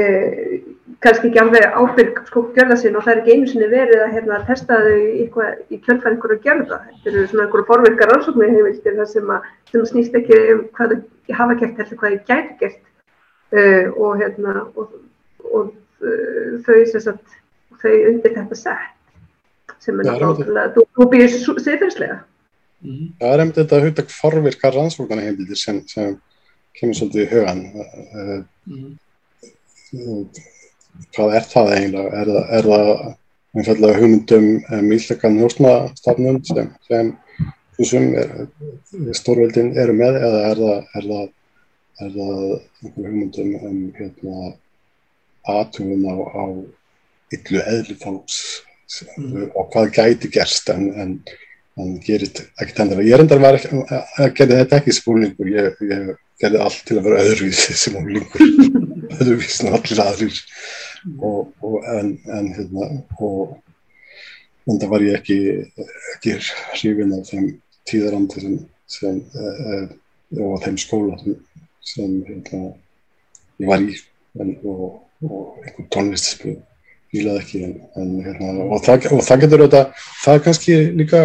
[1.04, 4.14] kannski ekki alveg ábyrg sko gjörða sín og það er ekki einu sinni verið að
[4.16, 5.26] hérna, testa þau í,
[5.74, 6.80] í kjöldfæð einhverju gjörða.
[6.88, 10.96] Þetta eru svona einhverju forverkar rannsóknir heimildir þar sem, að, sem snýst ekki um hvað
[10.96, 12.82] þau hafa gert heldur hvað þau gæti gert
[13.54, 14.98] uh, og, hérna, og,
[15.52, 15.72] og
[16.04, 17.40] uh, þau, sagt,
[17.84, 22.22] þau undir þetta sett sem er náttúrulega, þú, þú býðir siðferðslega.
[22.84, 23.08] Mm -hmm.
[23.20, 26.18] Það er einmitt þetta hugtak forvirkar rannsóknarna heimildir sem, sem
[26.80, 27.62] kemur svolítið í hugan.
[27.64, 28.94] Mm -hmm.
[29.94, 32.22] Hvað er það eiginlega?
[32.22, 32.90] Er er það
[33.54, 37.12] einfallega hugmyndum um íslökan hjósnastafnum sem, sem
[37.78, 41.28] þessum stórveldin eru með eða er það, er það,
[42.02, 42.44] er það
[42.98, 44.54] hugmyndum um hérna,
[45.54, 46.44] aðtugum á, á
[47.38, 48.40] yllu eðli fólks
[49.18, 49.52] mm.
[49.54, 51.16] og hvað gæti gerst en, en
[51.78, 52.30] hann gerir
[52.62, 56.10] ekkert hendur ég var ekki, að gerði þetta ekki sem úlingur, ég, ég
[56.42, 58.90] gerði allt til að vera öðruvísi sem úlingur öðruvísi
[59.22, 60.42] en allir aðrir.
[61.20, 62.90] Og, og en, en hérna
[63.20, 63.58] og
[64.68, 65.38] en það var ég ekki
[66.14, 66.36] ekki
[66.78, 67.50] hrifin af þeim
[67.90, 69.82] tíðarandi sem, sem e,
[70.40, 71.36] og þeim skóla sem,
[71.84, 72.62] sem hérna,
[73.60, 73.98] ég var í.
[74.40, 76.56] En, og, og einhvern tónlist sem
[77.14, 81.22] fílaði ekki en, en hérna, og, það, og það getur auðvitað, það er kannski líka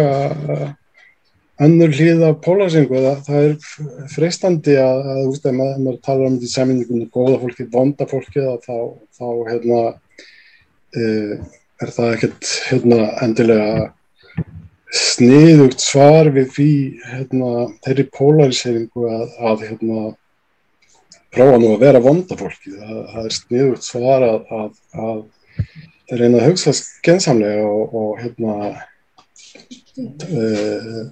[1.65, 6.29] önnur hlið af pólarsingu, það, er freistandi að, að þú veist, ef maður, maður talar
[6.29, 8.77] um því saminningunni góða fólki, vonda fólki þá,
[9.19, 9.81] þá hérna
[10.95, 11.07] e,
[11.83, 13.89] er það ekkert hérna endilega
[14.95, 16.71] sniðugt svar við því
[17.11, 17.51] hérna
[17.85, 20.07] þeirri polariseringu að, að hérna
[21.35, 24.49] prófa nú að vera vonda fólki, það, það er sniðugt svar að,
[24.95, 25.19] að
[26.15, 26.73] reyna að hugsa
[27.05, 28.55] gensamlega og, og hérna
[29.99, 31.03] uh,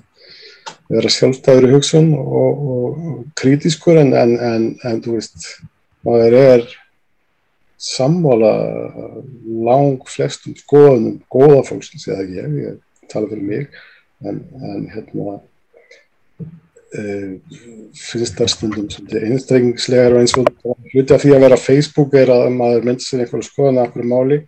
[0.91, 5.49] vera sjálftæður í hugsun og, og kritískur en, en, en, en þú veist
[6.07, 6.67] maður er
[7.77, 8.53] sammála
[9.67, 13.67] lang flestum skoðunum góða fólksins eða ekki, ég, ég tala fyrir mig
[14.25, 14.41] en
[14.93, 15.35] hérna
[16.97, 17.33] uh,
[17.93, 18.88] finnst það stundum
[19.21, 20.49] einstrengingslegar og eins og
[20.93, 24.09] hluti af því að vera Facebook er að maður myndir sér einhverju skoðan af einhverju
[24.13, 24.39] máli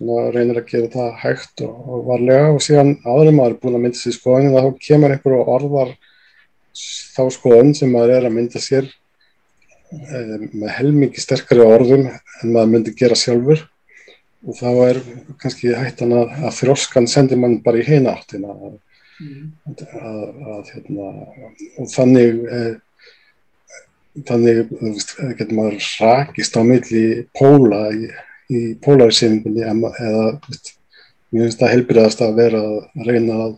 [0.00, 2.52] reynir að gera það hægt og, og varlega.
[2.54, 5.92] Og síðan aðri maður er búin að mynda sér skoðan og þá kemur einhverju orðar
[7.16, 10.22] þá skoðan sem maður er að mynda sér e,
[10.54, 13.66] með helmingi sterkari orðum en maður myndi gera sjálfur.
[14.48, 15.02] Og þá er
[15.42, 18.54] kannski hættan að, að þróskan sendir mann bara í heina áttina.
[20.70, 21.10] Hérna,
[21.76, 22.62] og þannig e,
[24.26, 24.70] þannig
[25.38, 27.04] getur maður rakist á milli
[27.36, 28.08] póla í,
[28.50, 30.74] í pólarisinningunni eða veist,
[31.30, 33.52] mér finnst það heilbriðast að vera að reyna að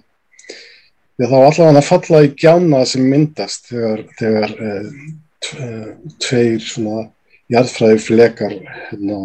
[1.16, 5.88] já, þá allavega að falla í gjána sem myndast þegar, þegar eh,
[6.22, 7.07] tveir svona
[7.53, 8.57] jarðfræði flekar
[8.90, 9.18] hérna,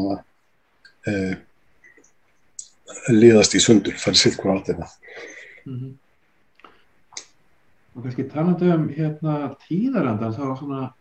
[1.08, 1.36] eh,
[3.14, 4.88] líðast í sundur, hvað átt eða
[5.68, 5.92] mm -hmm.
[7.96, 10.94] og kannski talandu um hérna tíðarandan þá svona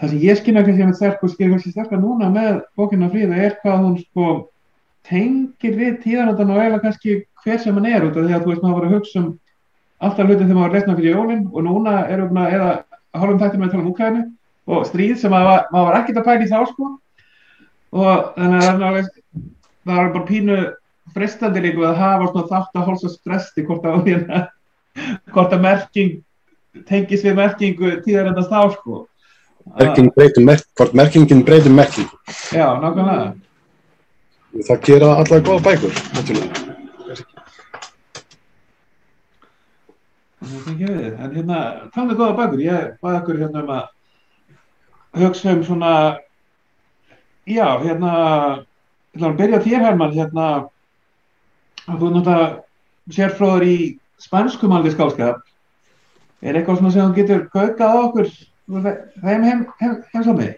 [0.00, 3.38] það sem ég skynna kannski með þær sko skilur kannski sterkar núna með bókina fríða
[3.46, 4.28] er hvað hún sko
[5.08, 8.52] tengir við tíðarandan og eiginlega kannski hver sem hann er út af því að þú
[8.52, 9.30] veist maður var að hugsa um
[10.04, 12.70] alltaf hluti þegar maður var lesna fyrir jólinn og núna erum við eða
[13.14, 14.24] hálfum þættir með að tala um úkæðinu
[14.64, 16.90] og stríð sem maður, maður var ekkert að pæla í þá sko.
[17.94, 18.96] Og þannig að það
[19.84, 20.58] var bara pínu
[21.14, 24.08] fristandi líka að hafa svona þátt að hálsa stressti hvort að
[25.34, 26.14] hvort að merking
[26.88, 29.04] tengis við merkingu tíðar endast þá sko
[29.64, 32.18] Merking breytum, merk, hvort merkingin breytum merkingu.
[32.52, 33.32] Já, nákvæmlega.
[34.68, 36.62] Það gera allar góða bækur náttúrulega
[41.24, 41.58] En hérna,
[41.96, 42.60] er góða bækur?
[42.62, 43.84] Ég baði okkur hérna um að
[45.24, 45.94] hugsa um svona
[47.46, 48.12] já, hérna
[49.14, 50.46] ætla að byrja þér Herman hérna
[51.88, 52.46] að þú náttúrulega
[53.14, 53.76] sérfróður í
[54.22, 55.42] spanskumaldi skálskap
[56.44, 58.30] er eitthvað svona sem þú getur kaukað á okkur
[58.68, 60.52] þeim heim, heim, heimsami?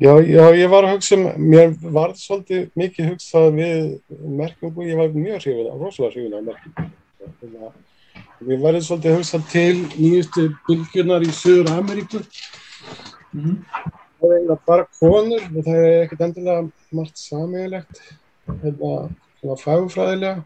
[0.00, 3.82] Já, já, ég var að hugsa um, mér var svolítið mikið hugsað við
[4.40, 7.72] merkingu, ég var mjög hrifin, rosalega hrifin af merkingu.
[8.42, 12.22] Við varum svolítið hugsað til nýjustu bylgjunar í Söður Ameríku.
[13.32, 13.58] Mm -hmm.
[14.18, 18.02] Það er eiginlega bara konur og það er ekkert endilega margt samíðilegt,
[18.62, 18.90] hérna,
[19.40, 20.42] svona fagfræðilega.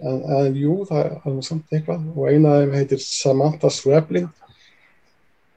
[0.00, 4.28] En, en jú, það er alveg samt eitthvað og eina af þeim heitir Samantha Swabling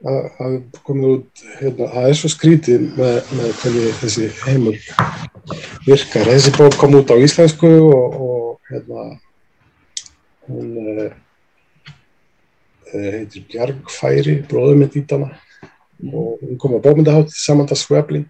[0.02, 4.78] það er komið út hérna, það er svo skrítið með, með hvernig þessi heimur
[5.86, 9.10] virkar þessi bók kom út á íslensku og, og hérna
[10.48, 11.12] hún eh
[12.92, 15.30] heitir Bjargfæri bróðuminn dítana
[16.12, 18.26] og hún kom á bómyndahátt Samantha Swabling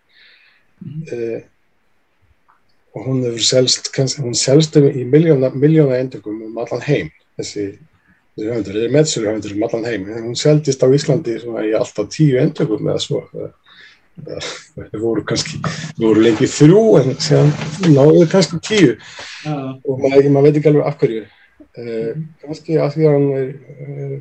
[0.81, 1.03] mm.
[1.13, 1.43] eh,
[2.95, 3.89] og hún hefur selst,
[4.21, 7.11] hún selst um í miljóna, miljóna endurkum um allan heim
[7.41, 7.79] þessi,
[8.37, 12.41] þessi höfundur, þessi meðsölu höfundur um allan heim, hún seldist á Íslandi í alltaf tíu
[12.41, 13.23] endurkum eða svo.
[14.23, 17.53] Það voru kannski, það voru lengi þrjú en séðan
[17.95, 18.97] náðu kannski tíu.
[19.43, 19.55] Ja.
[19.85, 21.23] og maður, maður veit ekki alveg af hverju.
[21.73, 22.11] Eh,
[22.45, 23.49] kannski að því að hann er
[23.87, 24.19] eh,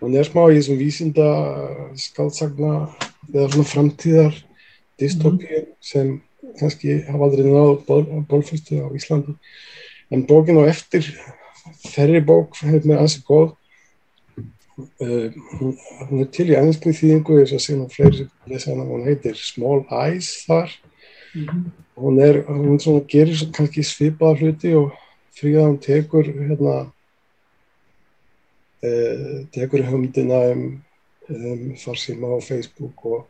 [0.00, 1.28] hann er smá í þessum vísinda
[2.00, 2.74] skáldsagna
[3.30, 4.38] eða svona framtíðar
[5.00, 5.68] dystopíu mm.
[5.84, 6.14] sem
[6.58, 9.36] kannski hafa aldrei náðu bólfæstu á Íslandi.
[10.10, 11.06] En bókin á eftir
[11.84, 13.56] þerri bók hefur mér ansið góð.
[15.00, 15.74] Uh, hún,
[16.08, 19.82] hún er til í ennsku þýðingu þess að segja fleiri lesa hana, hún heitir Small
[19.92, 20.72] Eyes þar.
[21.34, 21.64] Mm -hmm.
[22.00, 24.92] hún er, hún svona gerir kannski svipaða hluti og
[25.36, 26.92] fríða hún tekur hérna
[28.82, 30.82] uh, tekur humdina um,
[31.28, 33.28] um farsíma á Facebook og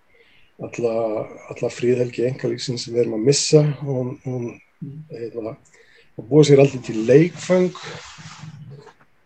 [0.59, 3.63] alla, alla fríðhelgi engalíksins sem við erum að missa.
[3.83, 4.61] Og hún
[6.21, 7.77] eða, búið sér alltaf til leikfang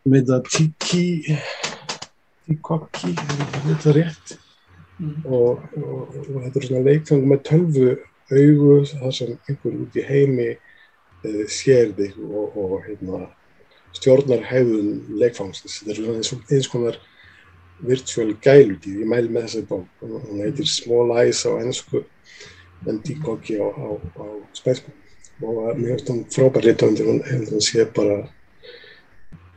[0.05, 1.07] með það tiki
[2.45, 4.35] tikokki þetta er rétt?
[5.01, 5.25] Mm.
[5.27, 7.95] og, og, og þetta er svona leikfang með tölvu
[8.31, 13.27] augu þar sem einhvern út í heimi e, sér þig og, og hérna,
[13.95, 15.81] stjórnar hefðun leikfangsins.
[15.83, 16.99] Þetta er svona eins konar
[17.85, 19.91] virtual gæludýr, ég mæli með þessari bók.
[20.01, 22.05] Hún heitir Small Eyes á ennsku
[22.89, 24.25] en Díkokki á, á, á
[24.57, 24.95] spæsku
[25.43, 28.21] og mér finnst hún frábær rítöfundir, hún hefði hún sé bara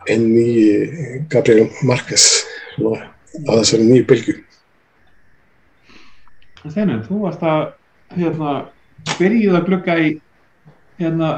[0.07, 2.25] enn nýji Gabriel Marquez
[2.77, 4.37] á þessari nýju bylgu
[6.67, 7.61] Þennum, þú varst að
[8.17, 8.53] hérna,
[9.15, 10.07] byrjuð að glukka í
[10.99, 11.29] hérna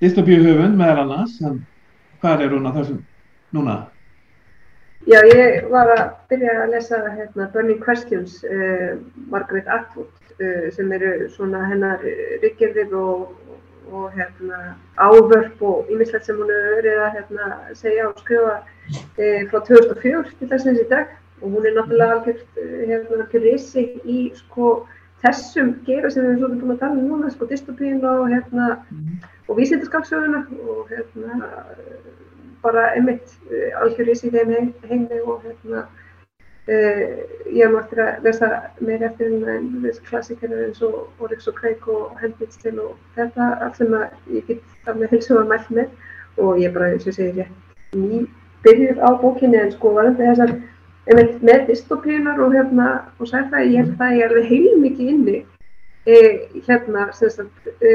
[0.00, 1.60] dystopíu höfund meðal annars en
[2.22, 3.02] hvað er hún að þessum
[3.54, 3.76] núna?
[5.04, 8.96] Já, ég var að byrja að lesa hérna, Burning Questions, uh,
[9.30, 10.08] Margaret Atwood,
[10.74, 12.02] sem eru svona hennar
[12.42, 13.34] ríkjörðir og,
[13.92, 19.44] og hérna, ávörp og ýmislegt sem hún hefur verið að hérna, segja og skrifa uh,
[19.50, 21.12] frá 2004 til þessins í dag.
[21.42, 24.86] Og hún er náttúrulega algjört hérna, rissi í sko,
[25.24, 28.70] þessum gera sem við erum búin að tala um núna, sko, dystopín og, hérna,
[29.48, 31.50] og vísindarskapsöguna og hérna
[32.64, 35.44] bara einmitt uh, algjörðis í þeim heimli og
[36.66, 38.48] hérna uh, ég hef náttúrulega að lesa
[38.80, 43.50] meir eftir en þessi klassikerur eins og Oryx og Craig og Handmaid's Tale og þetta
[43.60, 43.92] allt sem
[44.32, 45.88] ég get af mig hilsu að mælt með.
[46.36, 47.60] Og ég bara eins og segir rétt
[47.94, 48.24] ný
[48.64, 50.54] byrjuð á bókinni en sko varðandi þessar
[51.44, 52.86] með dystopíunar og hérna
[53.20, 55.42] og sci-fi, ég held að það er alveg heilmikið inni.
[56.04, 56.16] E,
[56.66, 57.92] hérna sem sagt e,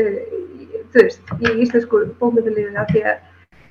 [0.93, 3.17] þú veist, í íslensku bókmyndalífi af því að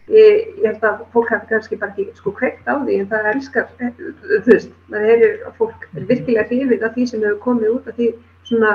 [0.08, 3.66] Ég, held að fólk hafi kannski bara ekki sko kveikt á því en það elskar,
[3.76, 7.90] þú veist, það er að fólk er virkilega hrifið af því sem hefur komið út
[7.90, 8.06] af því
[8.48, 8.70] svona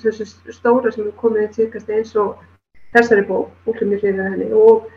[0.00, 2.38] þessu stóra sem hefur komið síðkast eins og
[2.96, 4.88] þessari bók, fólk er mjög hrifið af henni og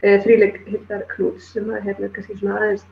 [0.00, 2.86] e, þríleik Hildar Knúts sem að hérna kannski svona aðeins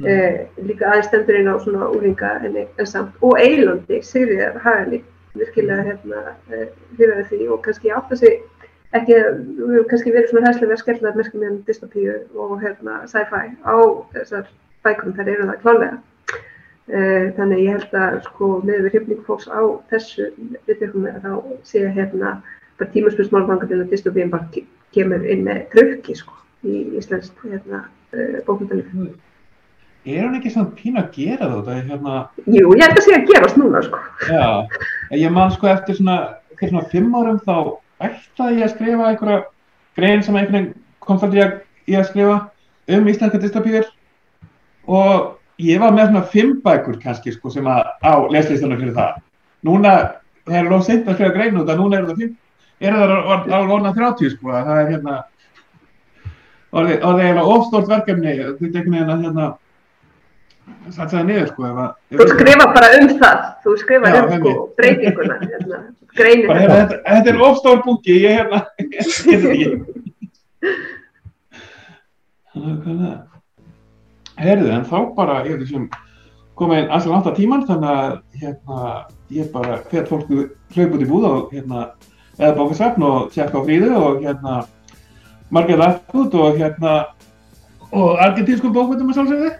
[0.00, 0.16] e,
[0.64, 5.04] líka aðeins stendur inn á svona úringa en, en samt og Eilandi, Sigriðar Hagalík
[5.36, 8.40] virkilega hérna hrifið af því og kannski átt að sig
[8.98, 13.76] ekki, við hefum kannski verið svona hæslega skellar merkjum með dystopíu og hérna sci-fi á
[14.14, 14.50] þessar
[14.86, 15.98] bækum þar eru það klálega.
[16.92, 19.62] Uh, þannig ég held að sko með við hrifning fólks á
[19.92, 20.32] þessu
[20.66, 21.34] viðtökum að þá
[21.68, 22.32] sé hérna
[22.80, 26.34] bara tímaspilsmálfangar til að dystopíum bara kemur inn með tröfki sko
[26.66, 29.14] í íslenskt hérna uh, bókmyndalíf.
[30.02, 31.78] Er hann ekki svona pín að gera þetta?
[31.86, 32.14] Hérna...
[32.50, 34.00] Jú, ég held að sé að gerast núna sko.
[34.26, 34.46] Já,
[35.14, 36.16] ég man sko eftir svona,
[36.58, 37.54] svona fimm árum þá
[38.08, 39.42] ætlaði ég að skrifa einhverja
[39.98, 41.42] grein sem einhvern veginn komst aldrei
[41.90, 42.36] ég að skrifa
[42.96, 43.88] um íslenska dystopíur
[44.86, 49.18] og ég var með svona fimm bækur kannski sko sem að á leslistunum fyrir það.
[49.66, 49.92] Núna,
[50.46, 52.32] það er lóð seint að skrifa grein út að núna eru það fimm,
[52.82, 55.18] eru það alveg orðan 30 sko að það er hérna,
[56.72, 59.50] orðið eiginlega ofstort verkefni, þetta er einhvern veginn að hérna
[60.92, 61.90] Sætsaði niður sko ef að...
[62.18, 65.78] Þú skrifa bara um það, þú skrifa um sko breytinguna, hérna,
[66.18, 66.96] greinir bara, hérna, þetta.
[67.06, 68.58] Þetta er ofstór bunki, ég hérna.
[72.52, 73.16] Þannig að,
[74.42, 75.88] herðu, en þá bara, ég veit sem
[76.58, 78.12] komið inn aðslega átta tíman, þannig að
[78.42, 78.92] hérna,
[79.38, 80.36] ég bara hvet fólku
[80.74, 81.88] hlaup út í búð og hérna,
[82.38, 84.60] eða bókasafn og tjekka á fríðu og hérna,
[85.54, 86.92] margir rætt út og hérna,
[87.92, 89.50] og argentínskum bókvöldum að sjálfsögðu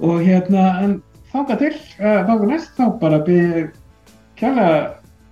[0.00, 0.96] og hérna, en
[1.32, 3.68] þáka til, uh, þáka næst, þá bara byrja
[4.40, 4.82] kjærlega,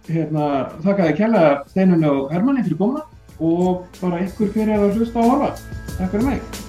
[0.09, 0.47] hérna,
[0.85, 3.05] þakka þið kjærlega Steinunni og Hermanni fyrir komuna
[3.39, 5.53] og bara ykkur fyrir að hlusta og horfa.
[5.99, 6.68] Takk fyrir mig.